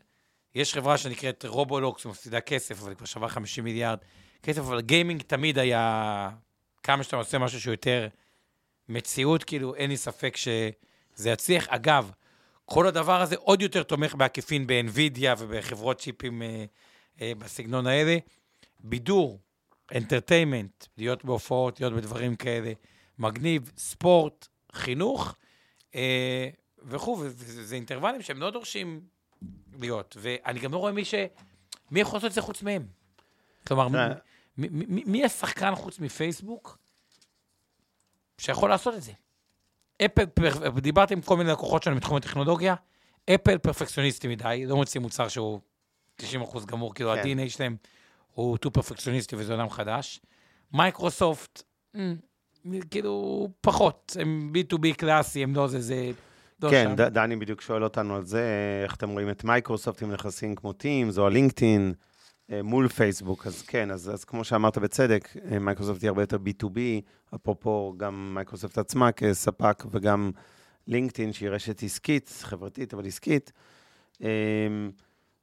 [0.54, 3.98] יש חברה שנקראת רובלוקס, מפסידה כסף, אבל היא כבר שווה 50 מיליארד
[4.42, 6.30] כסף, אבל גיימינג תמיד היה,
[6.82, 8.08] כמה שאתה עושה משהו שהוא יותר
[8.88, 11.68] מציאות, כאילו, אין לי ספק שזה יצליח.
[11.68, 12.10] אגב,
[12.64, 16.64] כל הדבר הזה עוד יותר תומך בעקיפין ב-NVIDIA ובחברות צ'יפים אה,
[17.20, 18.16] אה, בסגנון האלה.
[18.80, 19.40] בידור,
[19.94, 22.72] entertainment, להיות בהופעות, להיות בדברים כאלה,
[23.18, 25.34] מגניב, ספורט, חינוך
[25.94, 26.48] אה,
[26.82, 29.00] וכו', וזה ורטיקלים שהם לא דורשים
[29.80, 30.16] להיות.
[30.20, 31.14] ואני גם לא רואה מי ש...
[31.90, 32.86] מי יכול לעשות את זה חוץ מהם?
[33.66, 34.14] כלומר, תראה.
[34.58, 36.78] מי, מי, מי, מי השחקן חוץ מפייסבוק
[38.38, 39.12] שיכול לעשות את זה?
[40.04, 42.74] אפל, פר- דיברתי עם כל מיני לקוחות שלנו מתחום הטכנולוגיה,
[43.34, 45.60] אפל פרפקציוניסטי מדי, לא מוציא מוצר שהוא
[46.22, 46.24] 90%
[46.66, 47.38] גמור, כאילו כן.
[47.38, 47.76] ה-DNA שלהם
[48.34, 50.20] הוא too פרפקציוניסטי וזה עולם חדש.
[50.72, 51.62] מייקרוסופט,
[51.94, 52.16] אמ,
[52.90, 56.10] כאילו, פחות, הם B2B קלאסי, הם לא זה, זה...
[56.64, 56.96] לא כן, שם.
[56.96, 58.42] ד- דני בדיוק שואל אותנו על זה,
[58.84, 61.94] איך אתם רואים את מייקרוסופט עם נכסים כמו Teams או הלינקדאין,
[62.52, 66.36] אה, מול פייסבוק, אז כן, אז, אז כמו שאמרת בצדק, אה, מייקרוסופט היא הרבה יותר
[66.36, 66.78] B2B,
[67.34, 70.30] אפרופו גם מייקרוסופט עצמה כספק וגם
[70.86, 73.52] לינקדאין, שהיא רשת עסקית, חברתית, אבל עסקית.
[74.22, 74.28] אה,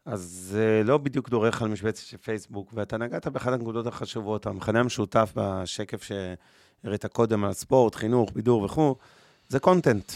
[0.05, 4.79] אז זה לא בדיוק דורך על משבצת של פייסבוק, ואתה נגעת באחת הנקודות החשובות, המכנה
[4.79, 8.95] המשותף בשקף שהראית קודם על ספורט, חינוך, בידור וכו',
[9.49, 10.11] זה קונטנט.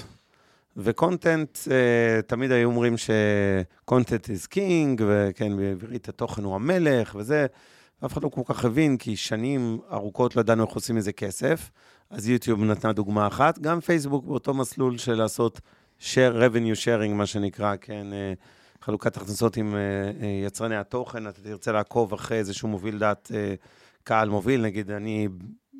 [0.77, 7.45] וקונטנט, uh, תמיד היו אומרים שקונטנט is king, וכן, בעברית התוכן הוא המלך, וזה,
[8.05, 11.71] אף אחד לא כל כך הבין, כי שנים ארוכות לא ידענו איך עושים מזה כסף.
[12.09, 15.61] אז יוטיוב נתנה דוגמה אחת, גם פייסבוק באותו מסלול של לעשות
[15.99, 21.71] share, revenue sharing, מה שנקרא, כן, uh, חלוקת הכנסות עם uh, יצרני התוכן, אתה תרצה
[21.71, 23.31] לעקוב אחרי איזשהו מוביל דעת
[24.03, 25.27] קהל מוביל, נגיד אני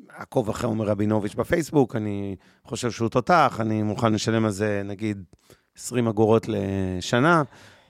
[0.08, 5.24] עקוב אחרי עומר רבינוביץ' בפייסבוק, אני חושב שהוא תותח, אני מוכן לשלם על זה נגיד
[5.76, 7.42] 20 אגורות לשנה,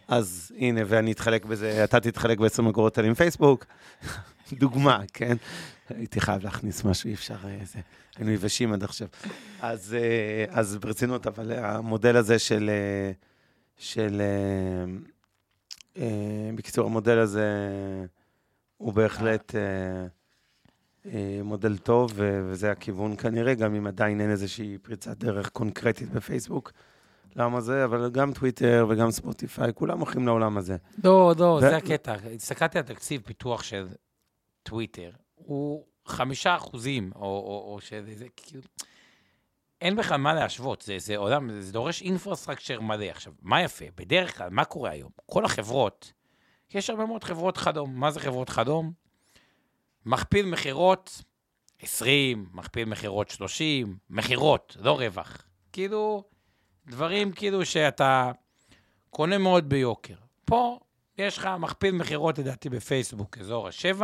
[0.08, 3.66] אז הנה, ואני אתחלק בזה, אתה תתחלק ב-20 אגורות האלה עם פייסבוק.
[4.52, 5.36] דוגמה, כן?
[5.88, 7.78] הייתי חייב להכניס משהו, אי אפשר, אה, זה,
[8.16, 9.08] היינו יבשים עד עכשיו.
[9.60, 13.12] אז, אה, אז ברצינות, אבל המודל הזה של, אה,
[13.76, 14.22] של,
[16.54, 17.50] בקיצור, המודל הזה
[18.76, 19.54] הוא בהחלט...
[21.12, 26.72] אה, מודל טוב, וזה הכיוון כנראה, גם אם עדיין אין איזושהי פריצת דרך קונקרטית בפייסבוק.
[27.36, 30.76] למה זה, אבל גם טוויטר וגם ספוטיפיי, כולם הולכים לעולם הזה.
[31.04, 31.60] לא, לא, ו...
[31.60, 32.14] זה הקטע.
[32.34, 33.86] הסתכלתי על תקציב פיתוח של
[34.62, 38.62] טוויטר, הוא חמישה אחוזים, או, או, או שזה, זה כאילו...
[39.80, 43.04] אין בכלל מה להשוות, זה, זה עולם, זה דורש infrastructure מלא.
[43.04, 43.84] עכשיו, מה יפה?
[43.96, 45.10] בדרך כלל, מה קורה היום?
[45.26, 46.12] כל החברות,
[46.74, 48.00] יש הרבה מאוד חברות חלום.
[48.00, 48.92] מה זה חברות חלום?
[50.06, 51.22] מכפיל מכירות
[51.80, 55.42] 20, מכפיל מכירות 30, מכירות, לא רווח.
[55.72, 56.24] כאילו,
[56.86, 58.32] דברים כאילו שאתה
[59.10, 60.14] קונה מאוד ביוקר.
[60.44, 60.80] פה
[61.18, 64.02] יש לך מכפיל מכירות, לדעתי, בפייסבוק, אזור ה-7,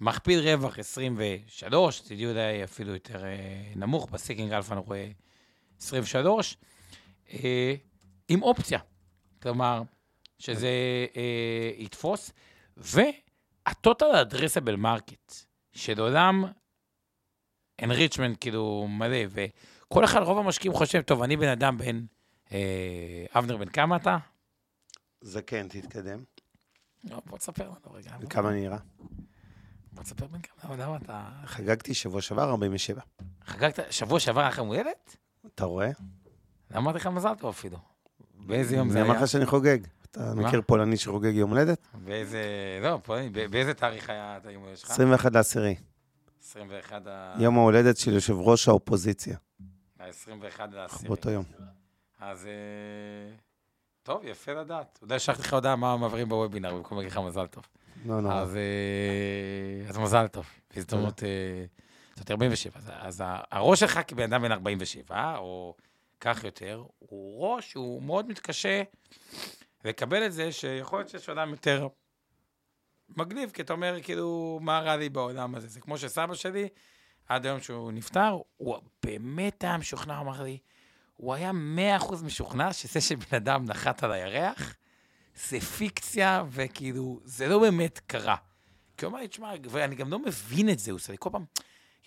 [0.00, 5.08] מכפיל רווח 23, תדעו אולי אפילו יותר אה, נמוך, בסיקינג אלפא אני רואה
[5.80, 6.56] 23,
[7.32, 7.74] אה,
[8.28, 8.78] עם אופציה.
[9.42, 9.82] כלומר,
[10.38, 10.68] שזה
[11.16, 12.32] אה, יתפוס,
[12.76, 13.00] ו...
[13.66, 15.32] ה-total addressable market
[15.72, 16.44] של עולם
[17.82, 22.04] enrichment כאילו מלא, וכל אחד, רוב המשקיעים חושב, טוב, אני בן אדם בן,
[22.52, 24.18] אה, אבנר, בן כמה אתה?
[25.20, 26.24] זקן, תתקדם.
[27.04, 28.10] לא, בוא תספר לנו רגע.
[28.30, 28.78] כמה נראה?
[29.92, 31.28] בוא תספר בן כמה, למה אתה...
[31.44, 33.00] חגגתי שבוע שעבר 47.
[33.44, 35.16] חגגת, שבוע שעבר לך הולדת?
[35.46, 35.90] אתה רואה?
[36.70, 37.78] למה אמרתי לך מזל טוב אפילו.
[38.34, 39.04] באיזה יום זה היה?
[39.04, 39.78] אני אמר לך שאני חוגג.
[40.12, 41.86] אתה מכיר פולני שחוגג יום הולדת?
[41.94, 42.42] באיזה,
[42.82, 44.90] לא, פולני, באיזה תאריך היה את היום הולדת שלך?
[44.90, 45.74] 21 לעשירי.
[46.44, 47.34] 21 ה...
[47.38, 49.36] יום ההולדת של יושב ראש האופוזיציה.
[50.00, 51.08] ה-21 לעשירי.
[51.08, 51.44] באותו יום.
[52.20, 53.34] אז אה,
[54.02, 54.98] טוב, יפה לדעת.
[55.02, 57.64] אולי אשלחתי לך הודעה מה מעבירים בוובינר, במקום להגיד לך מזל טוב.
[58.06, 58.32] לא, לא.
[58.32, 60.46] אז, אה, אז מזל טוב.
[60.74, 61.64] בהזדמנות, אה,
[62.16, 62.80] זאת 47.
[63.00, 65.74] אז הראש שלך כבן אדם בן 47, או
[66.20, 68.82] כך יותר, הוא ראש, הוא מאוד מתקשה
[69.84, 71.88] לקבל את זה שיכול להיות שיש אדם יותר
[73.08, 75.68] מגניב, כי אתה אומר, כאילו, מה רע לי בעולם הזה?
[75.68, 76.68] זה כמו שסבא שלי,
[77.28, 80.58] עד היום שהוא נפטר, הוא באמת היה משוכנע, אמר לי,
[81.14, 84.76] הוא היה מאה אחוז משוכנע שזה שבן אדם נחת על הירח,
[85.36, 88.36] זה פיקציה, וכאילו, זה לא באמת קרה.
[88.96, 91.30] כי הוא אמר לי, תשמע, ואני גם לא מבין את זה, הוא עושה לי כל
[91.32, 91.44] פעם,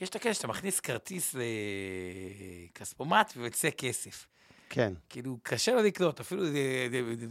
[0.01, 1.35] יש את הכסף שאתה מכניס כרטיס
[2.71, 4.27] לכספומט ויוצא כסף.
[4.69, 4.93] כן.
[5.10, 6.43] כאילו, קשה לו לקלוט, אפילו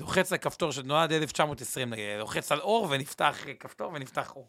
[0.00, 4.48] לוחץ על כפתור שנולד 1920, לוחץ על אור ונפתח כפתור ונפתח אור.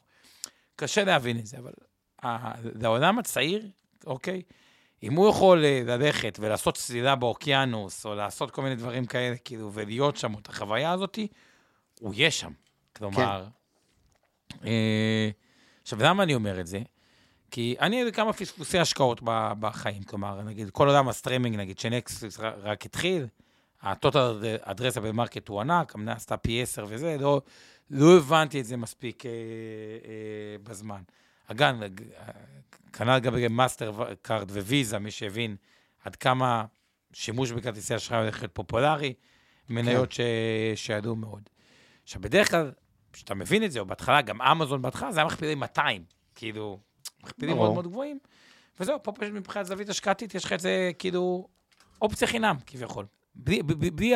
[0.75, 1.71] קשה להבין את זה, אבל
[2.75, 3.69] לעולם הצעיר,
[4.05, 4.41] אוקיי,
[5.03, 9.71] אם הוא יכול אה, ללכת ולעשות צלילה באוקיינוס, או לעשות כל מיני דברים כאלה, כאילו,
[9.73, 11.19] ולהיות שם, את החוויה הזאת,
[11.99, 12.51] הוא יהיה שם.
[12.95, 13.45] כלומר,
[14.49, 14.67] כן.
[14.67, 15.29] אה,
[15.81, 16.79] עכשיו, למה אני אומר את זה?
[17.51, 19.19] כי אני יודע כמה פספוסי השקעות
[19.59, 23.27] בחיים, כלומר, נגיד, כל עולם הסטרימינג, נגיד, שנטפליקס רק התחיל,
[23.81, 27.41] ה-total addressable market הוא ענק, המניה עשתה פי 10 וזה, לא,
[27.89, 31.01] לא הבנתי את זה מספיק אה, אה, בזמן.
[31.47, 31.75] אגב,
[32.93, 35.55] כנ"ל לגבי מאסטר קארד וויזה, מי שהבין
[36.03, 36.65] עד כמה
[37.13, 39.13] שימוש בכרטיסי אשראי הולך להיות פופולרי,
[39.69, 40.23] מניות כן.
[40.75, 40.85] ש...
[40.85, 41.49] שידעו מאוד.
[42.03, 42.71] עכשיו, בדרך כלל,
[43.13, 46.03] כשאתה מבין את זה, או בהתחלה, גם אמזון בהתחלה, זה היה מכפילי 200,
[46.35, 46.79] כאילו,
[47.23, 48.19] מכפילים מאוד מאוד גבוהים.
[48.79, 51.47] וזהו, פה פשוט מבחינת זווית השקעתית, יש לך את זה כאילו
[52.01, 53.05] אופציה חינם, כביכול.
[53.35, 54.13] בלי, בלי, בלי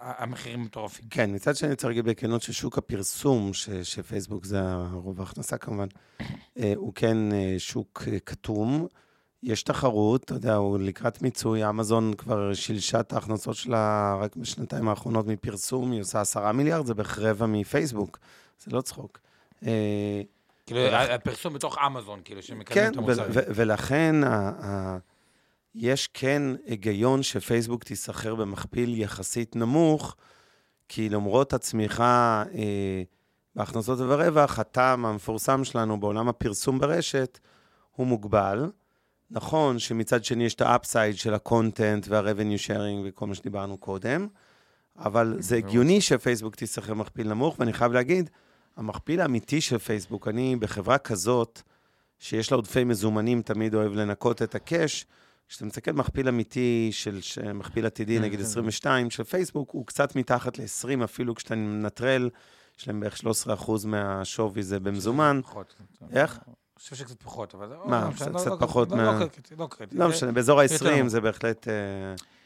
[0.00, 1.04] המחירים המטורפים.
[1.10, 4.60] כן, מצד שני צריך להגיד בכנות ששוק הפרסום, ש, שפייסבוק זה
[4.92, 5.86] רוב ההכנסה כמובן,
[6.58, 8.86] אה, הוא כן אה, שוק אה, כתום.
[9.42, 14.88] יש תחרות, אתה יודע, הוא לקראת מיצוי, אמזון כבר שילשה את ההכנסות שלה רק בשנתיים
[14.88, 18.18] האחרונות מפרסום, היא עושה עשרה מיליארד, זה בערך רבע מפייסבוק.
[18.60, 19.18] זה לא צחוק.
[20.68, 23.30] כאילו, הפרסום בתוך אמזון, כאילו, שמקדמים כן, את המוצרים.
[23.30, 24.14] ו- ולכן
[25.74, 30.16] יש כן היגיון שפייסבוק תיסחר במכפיל יחסית נמוך,
[30.88, 33.02] כי למרות הצמיחה אה,
[33.54, 37.38] בהכנסות וברווח, הטעם המפורסם שלנו בעולם הפרסום ברשת
[37.90, 38.70] הוא מוגבל.
[39.30, 44.26] נכון שמצד שני יש את ה-upside של ה-content וה-revenue sharing וכל מה שדיברנו קודם,
[44.98, 48.30] אבל זה הגיוני שפייסבוק תיסחר במכפיל נמוך, ואני חייב להגיד,
[48.78, 51.62] המכפיל האמיתי של פייסבוק, אני בחברה כזאת,
[52.18, 55.06] שיש לה עודפי מזומנים, תמיד אוהב לנקות את ה-cash.
[55.48, 57.18] כשאתה מסתכל מכפיל אמיתי של,
[57.54, 58.44] מכפיל עתידי, כן, נגיד כן.
[58.44, 62.30] 22 של פייסבוק, הוא קצת מתחת ל-20, אפילו כשאתה מנטרל,
[62.78, 63.26] יש להם בערך 13%
[63.86, 65.40] מהשווי זה במזומן.
[65.42, 65.74] פחות.
[66.12, 66.38] איך?
[66.46, 67.66] אני חושב שקצת פחות, אבל...
[67.84, 69.20] מה, לא קצת- לא- קצת לא- פחות מה-
[69.58, 71.08] לא קריטי, לא משנה, באזור יותר ה-20 נמוך.
[71.08, 71.74] זה בהחלט אה,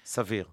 [0.04, 0.46] סביר.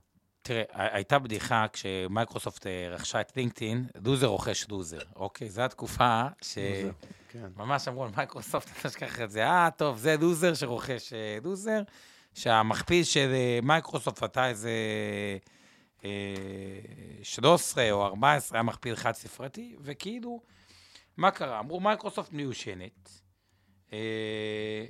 [0.50, 5.50] תראה, הייתה בדיחה כשמייקרוסופט אה, רכשה את לינקדאין, loser רוכש loser, אוקיי?
[5.50, 7.92] זו התקופה שממש כן.
[7.92, 11.82] אמרו על מייקרוסופט, אני אשכח את זה, אה, טוב, זה loser שרוכש אה, loser,
[12.34, 14.72] שהמכפיל של אה, מייקרוסופט הייתה איזה
[16.06, 16.10] אה,
[17.24, 20.42] 13 או 14, היה מכפיל חד-ספרתי, וכאילו,
[21.18, 21.60] מה קרה?
[21.60, 23.22] אמרו, מייקרוסופט מיושנת,
[23.94, 24.86] אה,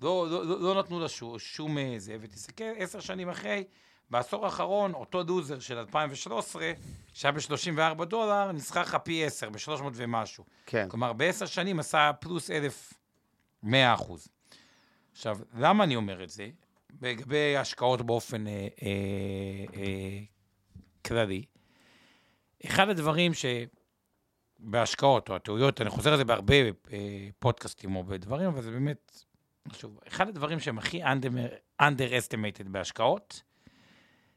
[0.00, 3.64] ולא לא, לא, לא נתנו לה שום, שום אה, זה, ותסתכל עשר שנים אחרי,
[4.10, 6.72] בעשור האחרון, אותו לוזר של 2013,
[7.12, 10.44] שהיה ב-34 דולר, נסחר לך פי 10, ב-300 ומשהו.
[10.66, 10.88] כן.
[10.88, 12.92] כלומר, בעשר שנים עשה פלוס אלף
[13.62, 14.28] מאה אחוז.
[15.12, 16.48] עכשיו, למה אני אומר את זה?
[17.02, 20.18] לגבי השקעות באופן אה, אה, אה,
[21.06, 21.44] כללי.
[22.66, 23.32] אחד הדברים
[24.60, 26.54] שבהשקעות, או הטעויות, אני חוזר על זה בהרבה
[26.92, 29.24] אה, פודקאסטים או בדברים, אבל זה באמת
[29.70, 29.98] חשוב.
[30.08, 31.28] אחד הדברים שהם הכי under,
[31.82, 33.42] underestimated בהשקעות,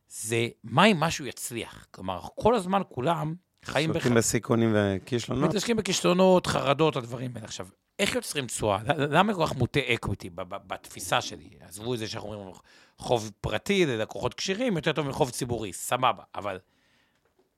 [0.08, 1.88] זה מה אם משהו יצליח.
[1.92, 5.50] כלומר, כל הזמן כולם חיים שותים בסיכונים וכישלונות.
[5.50, 7.46] מתעסקים בכישלונות, חרדות, הדברים האלה.
[7.46, 7.68] עכשיו,
[8.00, 8.80] איך יוצרים תשואה?
[8.98, 10.30] למה כל כך מוטה equity
[10.68, 11.50] בתפיסה שלי?
[11.60, 12.56] עזבו את זה שאנחנו אומרים
[12.98, 16.60] חוב פרטי ללקוחות כשירים, יותר טוב מחוב ציבורי, סבבה, אבל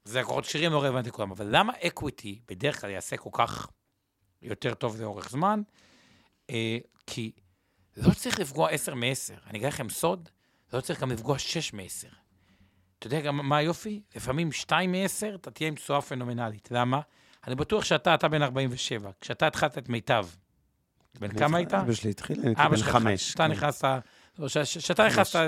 [0.03, 1.31] זה לקוחות כשירים לא רלוונטי לכולם.
[1.31, 3.67] אבל למה equity בדרך כלל יעשה כל כך
[4.41, 5.61] יותר טוב לאורך זמן?
[6.49, 6.77] אה,
[7.97, 9.03] לא צריך לפגוע 10 מ-10.
[9.49, 10.29] אני אגיד לכם סוד,
[10.73, 12.07] לא צריך גם לפגוע 6 מ-10.
[12.99, 14.01] אתה יודע גם מה היופי?
[14.15, 16.67] לפעמים 2 מ-10, אתה תהיה עם תשואה פנומנלית.
[16.71, 16.99] למה?
[17.47, 19.11] אני בטוח שאתה, אתה בן 47.
[19.21, 20.25] כשאתה התחלת את מיטב,
[21.19, 21.73] בן כמה היית?
[21.73, 23.23] אבא שלי התחיל, אני הייתי בן חמש.
[23.29, 23.51] כשאתה כן.
[23.51, 23.85] נכנסת,
[24.39, 25.39] לא, ש- ש- כשאתה נכנסת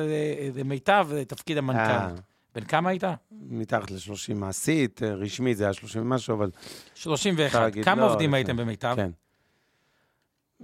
[0.56, 2.22] למיטב, לתפקיד אה, המנכ"ל.
[2.56, 3.04] בן כמה היית?
[3.32, 6.52] מתחת ל-30 מעשית, אה, רשמית זה היה 30 ומשהו, אבל
[6.96, 7.60] 31.
[7.60, 8.34] להגיד, כמה לא, עובדים כן.
[8.34, 8.94] הייתם במיטב?
[8.96, 9.12] כן.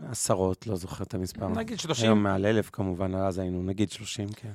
[0.10, 1.48] עשרות, לא זוכר את המספר.
[1.48, 2.06] נגיד 30.
[2.06, 4.52] היום מעל אלף כמובן, אז היינו נגיד 30, כן.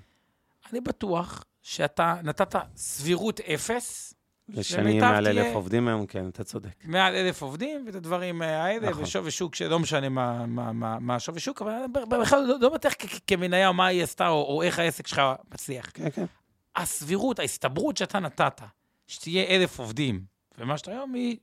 [0.73, 4.15] אני בטוח שאתה נתת סבירות אפס,
[4.49, 6.71] לשנים מעל תהיה- אלף עובדים היום, כן, אתה צודק.
[6.85, 9.03] מעל אלף עובדים, ואת הדברים האלה, נכון.
[9.03, 11.73] ושווי שוק שלא משנה מה, מה, מה, מה השווי שוק, אבל
[12.21, 12.93] בכלל לא, לא בטח
[13.27, 15.23] כמניה, מה היא עשתה, או, או איך העסק שלך
[15.55, 15.91] מצליח.
[15.95, 16.25] כן, כן.
[16.77, 18.61] הסבירות, ההסתברות שאתה נתת,
[19.07, 20.25] שתהיה אלף עובדים,
[20.59, 21.37] ומה שאתה היום היא,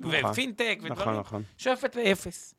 [0.00, 0.30] נכון.
[0.30, 1.42] ופינטק נכון, ודברים, נכון.
[1.58, 2.54] שואפת לאפס,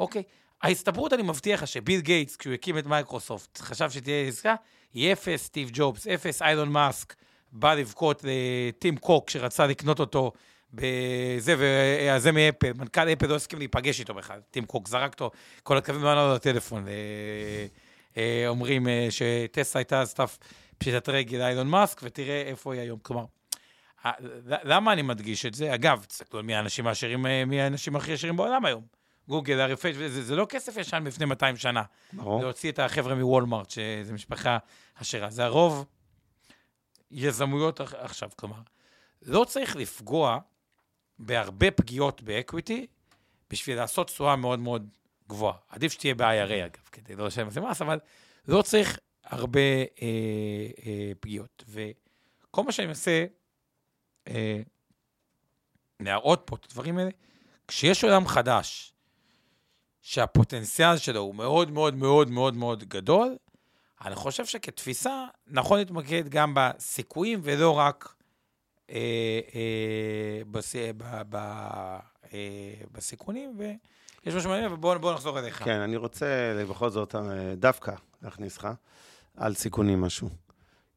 [0.00, 0.22] אוקיי?
[0.62, 4.54] ההסתברות, אני מבטיח לך שביל גייטס, כשהוא הקים את מייקרוסופט, חשב שתהיה עסקה,
[4.94, 7.14] היא אפס, סטיב ג'ובס, אפס, אילון מאסק,
[7.52, 10.32] בא לבכות לטים קוק, שרצה לקנות אותו
[10.72, 15.30] בזה, וזה מאפל, מנכ"ל אפל לא הסכים להיפגש איתו בכלל, טים קוק זרק אותו,
[15.62, 16.88] כל הקווים לא ענו לו לטלפון.
[16.88, 17.66] אה,
[18.16, 20.28] אה, אומרים אה, שטסלה הייתה סף
[20.78, 22.98] פשיטת רגל אילון מאסק, ותראה איפה היא היום.
[23.02, 23.24] כלומר,
[24.44, 25.74] למה אני מדגיש את זה?
[25.74, 28.97] אגב, תסתכלו מי האנשים העשירים, אה, מי האנשים הכי עשירים בעולם היום.
[29.28, 31.82] גוגל, פייג', זה, זה לא כסף ישן מלפני 200 שנה.
[32.12, 32.42] ברור.
[32.42, 34.58] להוציא את החבר'ה מוולמארט, שזו משפחה
[34.94, 35.30] עשירה.
[35.30, 35.84] זה הרוב
[37.10, 38.30] יזמויות עכ- עכשיו.
[38.36, 38.56] כלומר,
[39.22, 40.38] לא צריך לפגוע
[41.18, 42.86] בהרבה פגיעות באקוויטי
[43.50, 44.88] בשביל לעשות תשואה מאוד מאוד
[45.28, 45.56] גבוהה.
[45.68, 47.98] עדיף שתהיה ב-IRA, אגב, כדי לא לשלם על זה מס, אבל
[48.48, 49.84] לא צריך הרבה אה,
[50.86, 51.64] אה, פגיעות.
[51.68, 53.24] וכל מה שאני מנסה
[54.28, 54.60] אה,
[56.00, 57.10] להראות פה את הדברים האלה,
[57.68, 58.92] כשיש עולם חדש,
[60.08, 63.36] שהפוטנציאל שלו הוא מאוד מאוד מאוד מאוד מאוד גדול,
[64.04, 68.14] אני חושב שכתפיסה, נכון להתמקד גם בסיכויים ולא רק
[68.90, 68.96] אה,
[69.54, 71.36] אה, בס, ב, ב,
[72.32, 75.64] אה, בסיכונים, ויש משהו מעניין, ובואו בוא נחזור אליך.
[75.64, 76.26] כן, אני רוצה
[76.70, 77.92] בכל זאת אה, דווקא
[78.22, 78.68] להכניס לך
[79.36, 80.28] על סיכונים משהו.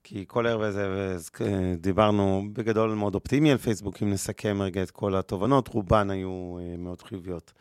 [0.03, 4.91] כי כל ערב הזה אה, דיברנו בגדול מאוד אופטימי על פייסבוק, אם נסכם רגע את
[4.91, 7.53] כל התובנות, רובן היו אה, מאוד חיוביות.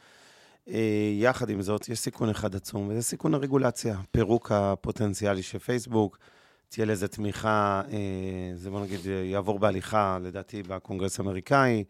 [0.68, 6.18] אה, יחד עם זאת, יש סיכון אחד עצום, וזה סיכון הרגולציה, פירוק הפוטנציאלי של פייסבוק.
[6.68, 7.98] תהיה לזה תמיכה, אה,
[8.54, 11.84] זה בוא נגיד, יעבור בהליכה, לדעתי, בקונגרס האמריקאי,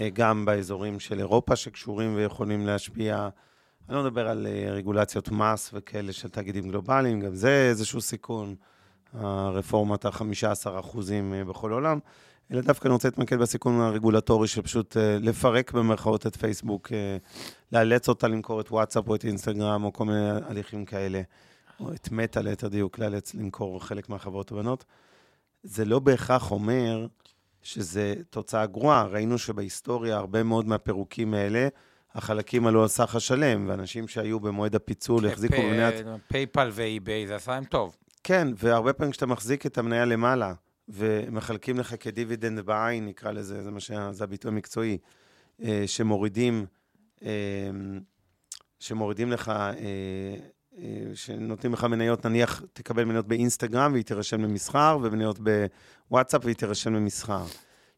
[0.00, 3.28] אה, גם באזורים של אירופה שקשורים ויכולים להשפיע.
[3.88, 8.54] אני לא מדבר על רגולציות מס וכאלה של תאגידים גלובליים, גם זה איזשהו סיכון,
[9.12, 11.98] הרפורמת ה-15 אחוזים אה, בכל עולם,
[12.52, 17.16] אלא דווקא אני רוצה להתמקד בסיכון הרגולטורי של פשוט אה, לפרק במרכאות את פייסבוק, אה,
[17.72, 21.22] לאלץ אותה למכור את וואטסאפ או את אינסטגרם או כל מיני הליכים כאלה,
[21.80, 24.84] או את מטא ליתר דיוק, לאלץ למכור חלק מהחברות הבנות.
[25.62, 27.06] זה לא בהכרח אומר
[27.62, 29.04] שזה תוצאה גרועה.
[29.04, 31.68] ראינו שבהיסטוריה הרבה מאוד מהפירוקים האלה,
[32.14, 35.94] החלקים עלו על סך השלם, ואנשים שהיו במועד הפיצול החזיקו במניית...
[36.28, 37.96] PayPal ו-eBay, זה עשה להם טוב.
[38.24, 40.52] כן, והרבה פעמים כשאתה מחזיק את המניה למעלה,
[40.88, 43.90] ומחלקים לך כדיבידנד בעין, נקרא לזה, זה מה ש...
[44.10, 44.98] זה הביטוי המקצועי,
[45.62, 46.66] אה, שמורידים,
[47.22, 47.30] אה,
[48.78, 50.34] שמורידים לך, אה,
[51.14, 55.38] שנותנים לך מניות, נניח תקבל מניות באינסטגרם והיא תירשם למסחר, ומניות
[56.08, 57.44] בוואטסאפ והיא תירשם למסחר.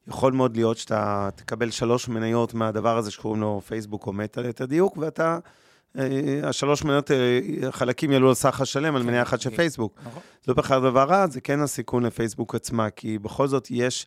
[0.06, 4.64] יכול מאוד להיות שאתה תקבל שלוש מניות מהדבר הזה שקוראים לו פייסבוק או מטא ליתר
[4.64, 5.38] דיוק, ואתה,
[6.42, 9.98] השלוש מניות, אה, החלקים יעלו על סך השלם על מניה אחת של פייסבוק.
[10.06, 10.22] נכון.
[10.44, 14.06] זה לא בכלל דבר רע, זה כן הסיכון לפייסבוק עצמה, כי בכל זאת יש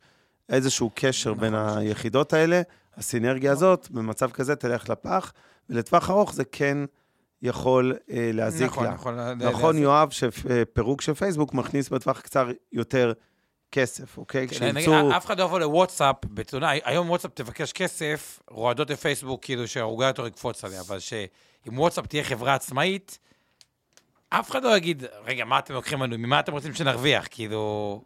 [0.49, 2.61] איזשהו קשר בין היחידות האלה,
[2.97, 5.33] הסינרגיה הזאת, במצב כזה תלך לפח,
[5.69, 6.77] ולטווח ארוך זה כן
[7.41, 8.93] יכול אה, להזיק נכון, לה.
[8.93, 9.19] נכון.
[9.41, 13.13] נכון, יואב, שפירוק של פייסבוק מכניס בטווח קצר יותר
[13.73, 14.47] כסף, אוקיי?
[14.47, 15.17] כן, נגיד, כשימצאו...
[15.17, 19.63] אף אחד לא יבוא לוואטסאפ בתלונה, היום וואטסאפ תבקש כסף, רועדות לפייסבוק, כאילו
[19.99, 23.19] יותר יקפוץ עליה, אבל שאם וואטסאפ תהיה חברה עצמאית,
[24.29, 27.27] אף אחד לא יגיד, רגע, מה אתם לוקחים לנו, ממה אתם רוצים שנרוויח?
[27.29, 28.01] כאילו...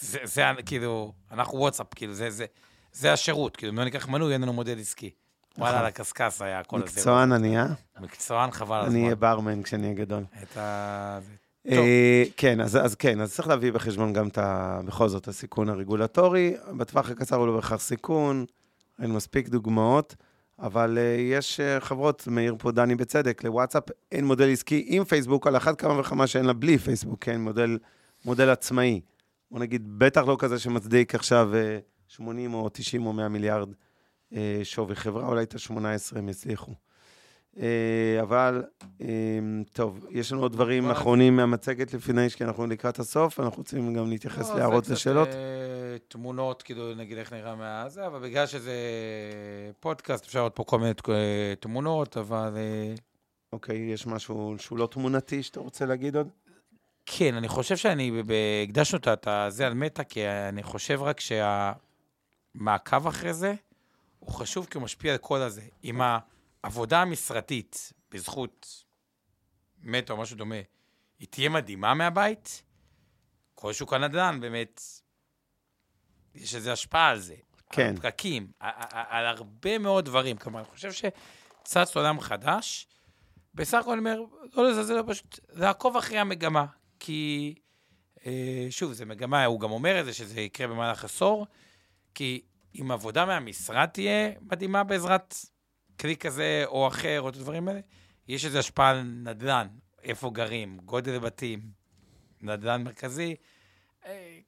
[0.00, 2.46] זה, זה, כאילו, אנחנו וואטסאפ, כאילו, זה, זה,
[2.92, 5.10] זה השירות, כאילו, אם לא ניקח מנוי, אין לנו מודל עסקי.
[5.58, 6.86] וואלה, על הקשקש היה הכל הזה.
[6.86, 7.66] מקצוען אני, אה?
[8.00, 9.20] מקצוען, חבל על אני אהיה הזמן.
[9.20, 10.24] ברמן כשאני אהיה גדול.
[10.42, 11.18] את ה...
[11.68, 14.80] אה, כן, אז, אז כן, אז צריך להביא בחשבון גם את ה...
[14.84, 16.54] בכל זאת, הסיכון הרגולטורי.
[16.76, 18.44] בטווח הקצר הוא לא בהכרח סיכון,
[19.02, 20.14] אין מספיק דוגמאות,
[20.58, 25.46] אבל uh, יש uh, חברות, מעיר פה דני בצדק, לוואטסאפ אין מודל עסקי עם פייסבוק,
[25.46, 27.78] על אחת כמה וכמה שאין לה בלי פייסבוק, כן, מודל,
[28.24, 29.00] מודל עצמאי.
[29.50, 33.68] בוא נגיד, בטח לא כזה שמצדיק עכשיו uh, 80 או 90 או 100 מיליארד
[34.62, 36.72] שווי חברה, אולי את ה-18 הם יצליחו.
[37.60, 38.64] אה, אבל,
[39.00, 39.06] אה,
[39.72, 44.10] טוב, יש לנו עוד דברים אחרונים מהמצגת לפני, כי אנחנו לקראת הסוף, אנחנו רוצים גם
[44.10, 45.28] להתייחס לא, להערות ושאלות.
[45.28, 45.34] אה,
[46.08, 48.74] תמונות, כאילו, נגיד איך נראה מהזה, אבל בגלל שזה
[49.80, 52.56] פודקאסט, אפשר לראות פה כל מיני אה, תמונות, אבל
[53.52, 56.28] אוקיי, יש משהו שהוא לא תמונתי שאתה רוצה להגיד עוד?
[57.06, 58.22] כן, אני חושב שאני,
[58.64, 63.54] הקדשנו את ה- זה על מטא, כי אני חושב רק שהמעקב אחרי זה
[64.18, 65.62] הוא חשוב כי הוא משפיע על כל הזה.
[65.84, 66.00] אם
[66.64, 68.84] העבודה המשרתית, בזכות
[69.78, 70.54] מטא או משהו דומה,
[71.18, 72.62] היא תהיה מדהימה מהבית,
[73.54, 74.80] כל שוק הנדל"ן באמת,
[76.34, 77.34] יש איזו השפעה על זה.
[77.70, 77.88] כן.
[77.88, 80.36] על פקקים, ע- ע- על הרבה מאוד דברים.
[80.36, 82.86] כלומר, אני חושב שצץ עולם חדש.
[83.54, 84.20] בסך הכל אני אומר,
[84.54, 86.66] לא לזלזל, פשוט לעקוב אחרי המגמה.
[87.00, 87.54] כי,
[88.26, 91.46] אה, שוב, זו מגמה, הוא גם אומר את זה, שזה יקרה במהלך עשור,
[92.14, 92.42] כי
[92.80, 95.34] אם עבודה מהמשרד תהיה מדהימה בעזרת
[96.00, 97.80] כלי כזה או אחר, או את הדברים האלה,
[98.28, 99.66] יש איזו השפעה על נדל"ן,
[100.02, 101.60] איפה גרים, גודל בתים,
[102.40, 103.34] נדל"ן מרכזי.
[104.06, 104.38] אה,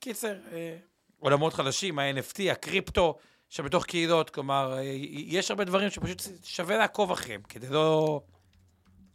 [0.00, 0.76] קיצר, אה,
[1.18, 7.42] עולמות חדשים, ה-NFT, הקריפטו, שבתוך קהילות, כלומר, אה, יש הרבה דברים שפשוט שווה לעקוב אחריהם,
[7.42, 8.20] כדי לא,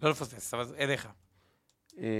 [0.01, 1.07] לא לפספס, אבל אליך.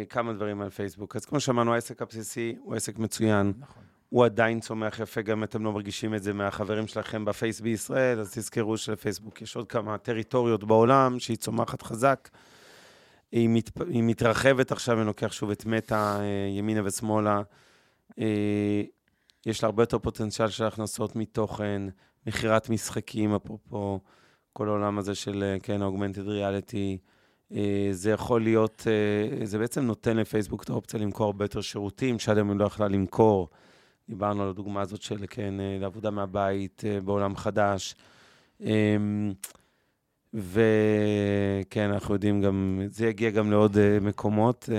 [0.09, 1.15] כמה דברים על פייסבוק.
[1.15, 3.53] אז כמו שאמרנו, העסק הבסיסי הוא עסק מצוין.
[3.57, 3.83] נכון.
[4.09, 8.19] הוא עדיין צומח יפה, גם אם אתם לא מרגישים את זה מהחברים שלכם בפייס בישראל,
[8.19, 12.29] אז תזכרו שלפייסבוק יש עוד כמה טריטוריות בעולם שהיא צומחת חזק.
[13.31, 16.23] היא, מת, היא מתרחבת עכשיו, אני לוקח שוב את מטא אה,
[16.57, 17.41] ימינה ושמאלה.
[18.19, 18.81] אה,
[19.45, 21.81] יש לה הרבה יותר פוטנציאל של הכנסות מתוכן,
[22.27, 23.99] מכירת משחקים, אפרופו
[24.53, 26.97] כל העולם הזה של, אה, כן, augmented reality.
[27.91, 28.87] זה יכול להיות,
[29.43, 32.87] זה בעצם נותן לפייסבוק את האופציה למכור הרבה יותר שירותים, שעד היום היא לא יכלה
[32.87, 33.49] למכור.
[34.09, 37.95] דיברנו על הדוגמה הזאת של, כן, אה, לעבודה מהבית אה, בעולם חדש.
[38.61, 39.33] אמ,
[40.33, 44.69] וכן, אנחנו יודעים גם, זה יגיע גם לעוד אה, מקומות.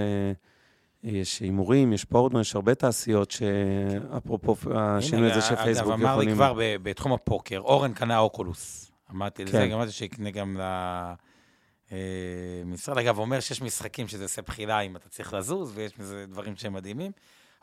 [1.02, 6.10] יש הימורים, יש פורטנו, יש הרבה תעשיות שאפרופו השינוי הזה של אגב, פייסבוק אמר לי
[6.10, 6.34] יכולים...
[6.34, 8.92] כבר בתחום הפוקר, אורן קנה אוקולוס.
[9.10, 9.66] אמרתי לזה, כן.
[9.66, 10.60] גם אמרתי שיקנה גם
[12.64, 12.98] למשרד.
[12.98, 15.92] אגב, אומר שיש משחקים שזה עושה בחילה אם אתה צריך לזוז, ויש
[16.28, 17.12] דברים שהם מדהימים.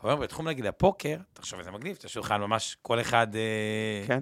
[0.04, 3.36] אבל בתחום, נגיד, הפוקר, תחשוב איזה מגניב, את השולחן ממש, כל אחד...
[3.36, 4.20] אה, כן.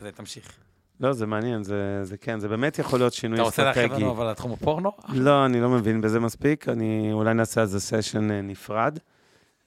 [0.00, 0.58] זה תמשיך.
[1.00, 3.88] לא, זה מעניין, זה, זה כן, זה באמת יכול להיות שינוי אתה רוצה אסטרטגי.
[3.88, 4.92] להרחיב לנו אבל על תחום הפורנו?
[5.08, 8.98] לא, אני לא מבין בזה מספיק, אני אולי נעשה על זה סשן נפרד.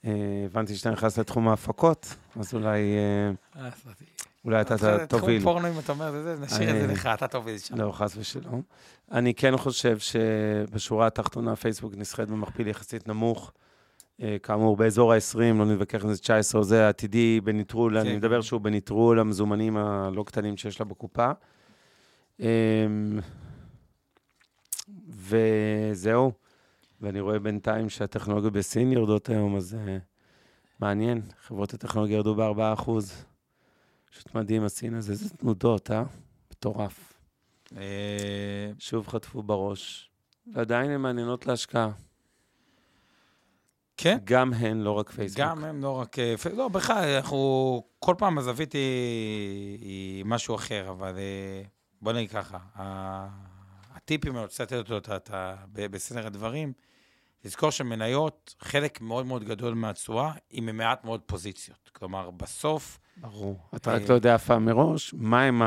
[0.05, 0.11] אה,
[0.45, 2.79] הבנתי שאתה נכנס לתחום ההפקות, אז אולי,
[3.55, 3.69] אה, אה,
[4.45, 5.41] אולי אתה תוביל.
[5.41, 7.77] תחום פורנו, אם אתה אומר, נשאיר את זה לך, אתה תוביל שם.
[7.77, 8.61] לא, חס ושלום.
[9.11, 13.51] אני כן חושב שבשורה התחתונה פייסבוק נסחרת במכפיל יחסית נמוך.
[14.21, 18.15] אה, כאמור, באזור ה-20, לא נתווכח אם זה 19 או זה, עתידי בניטרול, אני כן.
[18.15, 21.31] מדבר שוב בניטרול המזומנים הלא קטנים שיש לה בקופה.
[22.39, 23.19] אמ,
[25.09, 26.31] וזהו,
[27.01, 29.97] ואני רואה בינתיים שהטכנולוגיות בסין יורדות היום, אז אה,
[30.79, 32.91] מעניין, חברות הטכנולוגיה ירדו ב-4%.
[34.11, 36.03] פשוט מדהים, הסין הזה, איזה תנודות, אה?
[36.51, 37.13] מטורף.
[37.77, 40.09] אה, שוב חטפו בראש,
[40.53, 41.91] ועדיין הן מעניינות להשקעה.
[44.01, 45.39] כן, גם הן, לא רק פייסבוק.
[45.41, 46.19] גם הם לא רק...
[46.19, 47.83] אה, לא, בכלל, אנחנו...
[47.99, 51.61] כל פעם הזווית היא, היא משהו אחר, אבל אה,
[52.01, 53.27] בוא נגיד ככה, ה-
[53.95, 56.73] הטיפים, אני רוצה לתת אותו אתה- בסדר הדברים,
[57.45, 61.89] לזכור שמניות, חלק מאוד מאוד גדול מהתשואה, היא ממעט מאוד פוזיציות.
[61.93, 63.57] כלומר, בסוף, ברור.
[63.75, 65.61] אתה אה, רק לא יודע אף פעם מראש, מה הם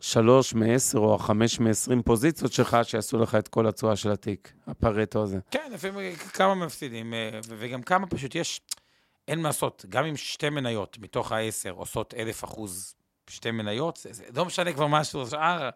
[0.00, 5.22] השלוש מעשר או החמש מעשרים פוזיציות שלך שיעשו לך את כל התשואה של התיק, הפרטו
[5.22, 5.38] הזה.
[5.50, 8.60] כן, לפעמים כמה מפסידים, אה, וגם כמה פשוט יש,
[9.28, 12.94] אין מה לעשות, גם אם שתי מניות מתוך העשר עושות אלף אחוז
[13.30, 15.70] שתי מניות, זה, זה לא משנה כבר משהו, השאר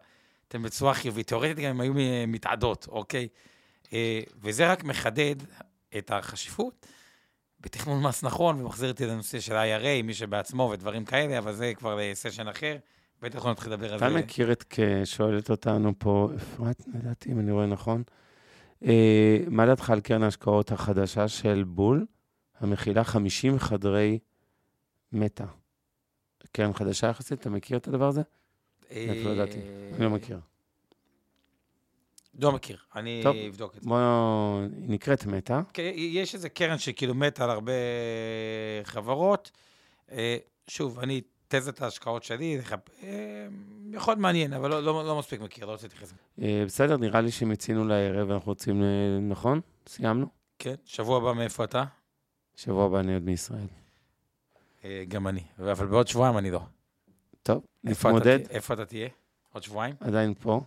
[0.47, 1.27] אתם בצורה חיובית.
[1.27, 1.93] תאורטית גם הם היו
[2.27, 3.27] מתעדות, אוקיי?
[3.93, 5.35] אה, וזה רק מחדד
[5.97, 6.85] את החשיבות
[7.59, 11.99] בתכנון מס נכון, ומחזיר אותי לנושא של IRA, מי שבעצמו ודברים כאלה, אבל זה כבר
[12.13, 12.77] סשן אחר.
[13.21, 14.15] בטח לא נתחיל לדבר על אתה זה.
[14.15, 14.73] מכיר את,
[15.05, 18.03] שואלת אותנו פה, אפרת, לדעתי, אם אני רואה נכון,
[18.85, 22.05] אה, מה דעתך על קרן ההשקעות החדשה של בול,
[22.59, 24.19] המכילה 50 חדרי
[25.11, 25.45] מטא?
[26.51, 28.21] קרן חדשה יחסית, אתה מכיר את הדבר הזה?
[28.89, 29.59] איפה לא ידעתי?
[29.93, 30.39] אני לא מכיר.
[32.39, 33.35] לא מכיר, אני טוב.
[33.35, 33.89] אבדוק את זה.
[33.89, 33.97] בוא,
[34.61, 35.61] היא נקראת מטא.
[35.73, 37.71] כן, יש איזה קרן שכאילו מתה על הרבה
[38.83, 39.51] חברות.
[40.11, 40.37] אה,
[40.67, 41.21] שוב, אני,
[41.59, 43.47] תזת ההשקעות שלי, זה חפ- אה,
[43.91, 46.15] יכול להיות מעניין, אבל לא, לא, לא מספיק מכיר, לא רוצה להתייחס לזה.
[46.41, 48.87] אה, בסדר, נראה לי שמיצינו לערב, אנחנו רוצים, אה,
[49.21, 49.61] נכון?
[49.87, 50.25] סיימנו?
[50.59, 51.83] כן, שבוע הבא מאיפה אתה?
[52.55, 53.67] שבוע הבא אני עוד מישראל.
[55.07, 56.59] גם אני, אבל בעוד שבועיים אני לא.
[57.43, 59.09] טוב, נתמודד, איפה אתה תהיה?
[59.53, 59.95] עוד שבועיים?
[59.99, 60.61] עדיין פה.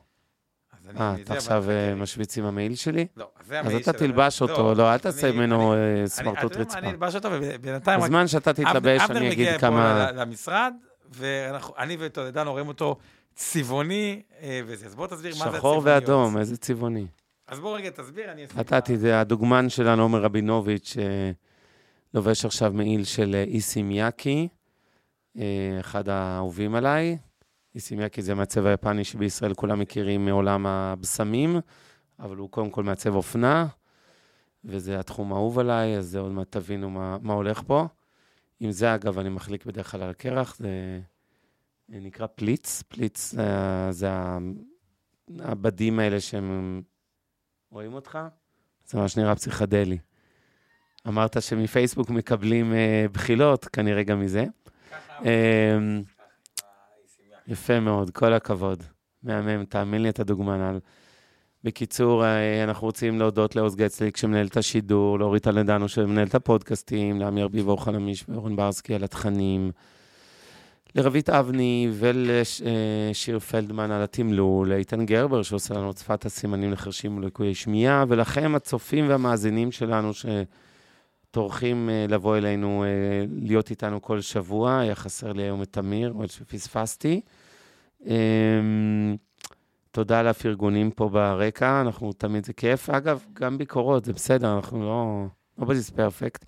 [0.72, 1.94] אז אני- אה, אתה עכשיו אה.
[1.94, 3.06] משוויץ עם המעיל שלי?
[3.16, 6.60] לא, זה אז המעיל אתה של- תלבש אותו, לא, אל תעשה ממנו אה, סמרטוט אתה
[6.60, 6.78] רצפה.
[6.78, 8.00] אני אלבש אותו, ובינתיים...
[8.00, 10.06] בזמן שאתה תתלבש, אבנר אני אגיד מגיע כמה...
[10.08, 10.72] פה ל- למשרד,
[11.10, 12.96] ואני וטולדנו רואים אותו
[13.34, 14.86] צבעוני אה, וזה.
[14.86, 15.84] אז בוא תסביר מה זה שחור הצבעוניות.
[16.08, 17.06] ואדום, איזה צבעוני.
[17.48, 18.60] אז בוא רגע תסביר, אני אעשה...
[18.60, 20.96] אתה תדע, הדוגמן שלנו, עומר רבינוביץ',
[22.14, 24.48] לובש עכשיו מעיל של איסי מיאקי,
[25.38, 25.42] אה,
[25.80, 27.18] אחד האהובים עליי.
[27.74, 31.60] איסי מיאקי זה מעצב היפני שבישראל כולם מכירים מעולם הבשמים,
[32.18, 33.66] אבל הוא קודם כל מעצב אופנה,
[34.64, 37.86] וזה התחום האהוב עליי, אז זה עוד מעט תבינו מה, מה הולך פה.
[38.60, 41.00] עם זה, אגב, אני מחליק בדרך כלל על הקרח, זה
[41.88, 42.82] נקרא פליץ.
[42.88, 44.38] פליץ אה, זה ה-
[45.38, 46.82] הבדים האלה שהם...
[47.70, 48.18] רואים אותך?
[48.86, 49.98] זה ממש נראה פסיכדלי.
[51.08, 54.44] אמרת שמפייסבוק מקבלים אה, בחילות, כנראה גם מזה.
[55.24, 55.78] אה,
[57.48, 58.82] יפה מאוד, כל הכבוד.
[59.22, 60.80] מהמם, תאמין לי, אתה דוגמן על.
[61.64, 67.20] בקיצור, אה, אנחנו רוצים להודות לעוז גצליק שמנהל את השידור, לאורית אלדנו שמנהל את הפודקאסטים,
[67.20, 69.70] לעמי ארביב, אור חלמיש ואורן ברסקי על התכנים,
[70.94, 77.54] לרבית אבני ולשיר פלדמן על התמלול, לאיתן גרבר שעושה לנו את שפת הסימנים לחרשים ולקויי
[77.54, 80.10] שמיעה, ולכם, הצופים והמאזינים שלנו
[81.30, 82.88] שטורחים אה, לבוא אלינו, אה,
[83.42, 84.78] להיות איתנו כל שבוע.
[84.78, 87.20] היה חסר לי היום את תמיר, אבל שפספסתי.
[88.06, 89.16] אמ,
[89.90, 92.90] תודה על הפרגונים פה ברקע, אנחנו תמיד, זה כיף.
[92.90, 95.26] אגב, גם ביקורות, זה בסדר, אנחנו לא...
[95.60, 96.44] nobody's perfect.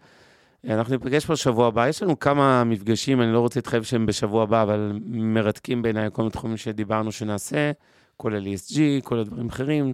[0.69, 1.89] אנחנו ניפגש פה שבוע הבא.
[1.89, 6.23] יש לנו כמה מפגשים, אני לא רוצה להתחייב שהם בשבוע הבא, אבל מרתקים בעיניי כל
[6.23, 7.71] מיני תחומים שדיברנו שנעשה,
[8.17, 9.93] כולל ESG, כולל דברים אחרים.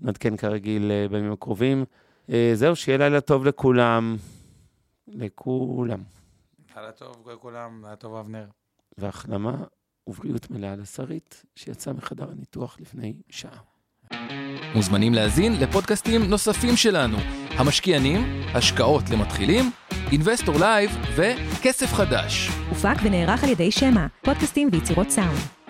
[0.00, 1.84] נעדכן כרגיל אה, בימים הקרובים.
[2.30, 4.16] אה, זהו, שיהיה לילה טוב לכולם.
[5.08, 6.00] לכולם.
[6.76, 8.46] לילה טוב לכולם, לילה טוב אבנר.
[8.98, 9.56] והחלמה
[10.06, 13.58] ובריאות מלאה לשרית, שיצאה מחדר הניתוח לפני שעה.
[14.74, 17.16] מוזמנים להזין לפודקאסטים נוספים שלנו,
[17.50, 18.20] המשקיענים,
[18.54, 19.70] השקעות למתחילים,
[20.12, 22.48] אינבסטור לייב וכסף חדש.
[22.68, 25.63] הופק ונערך על ידי שמע, פודקאסטים ויצירות סאונד.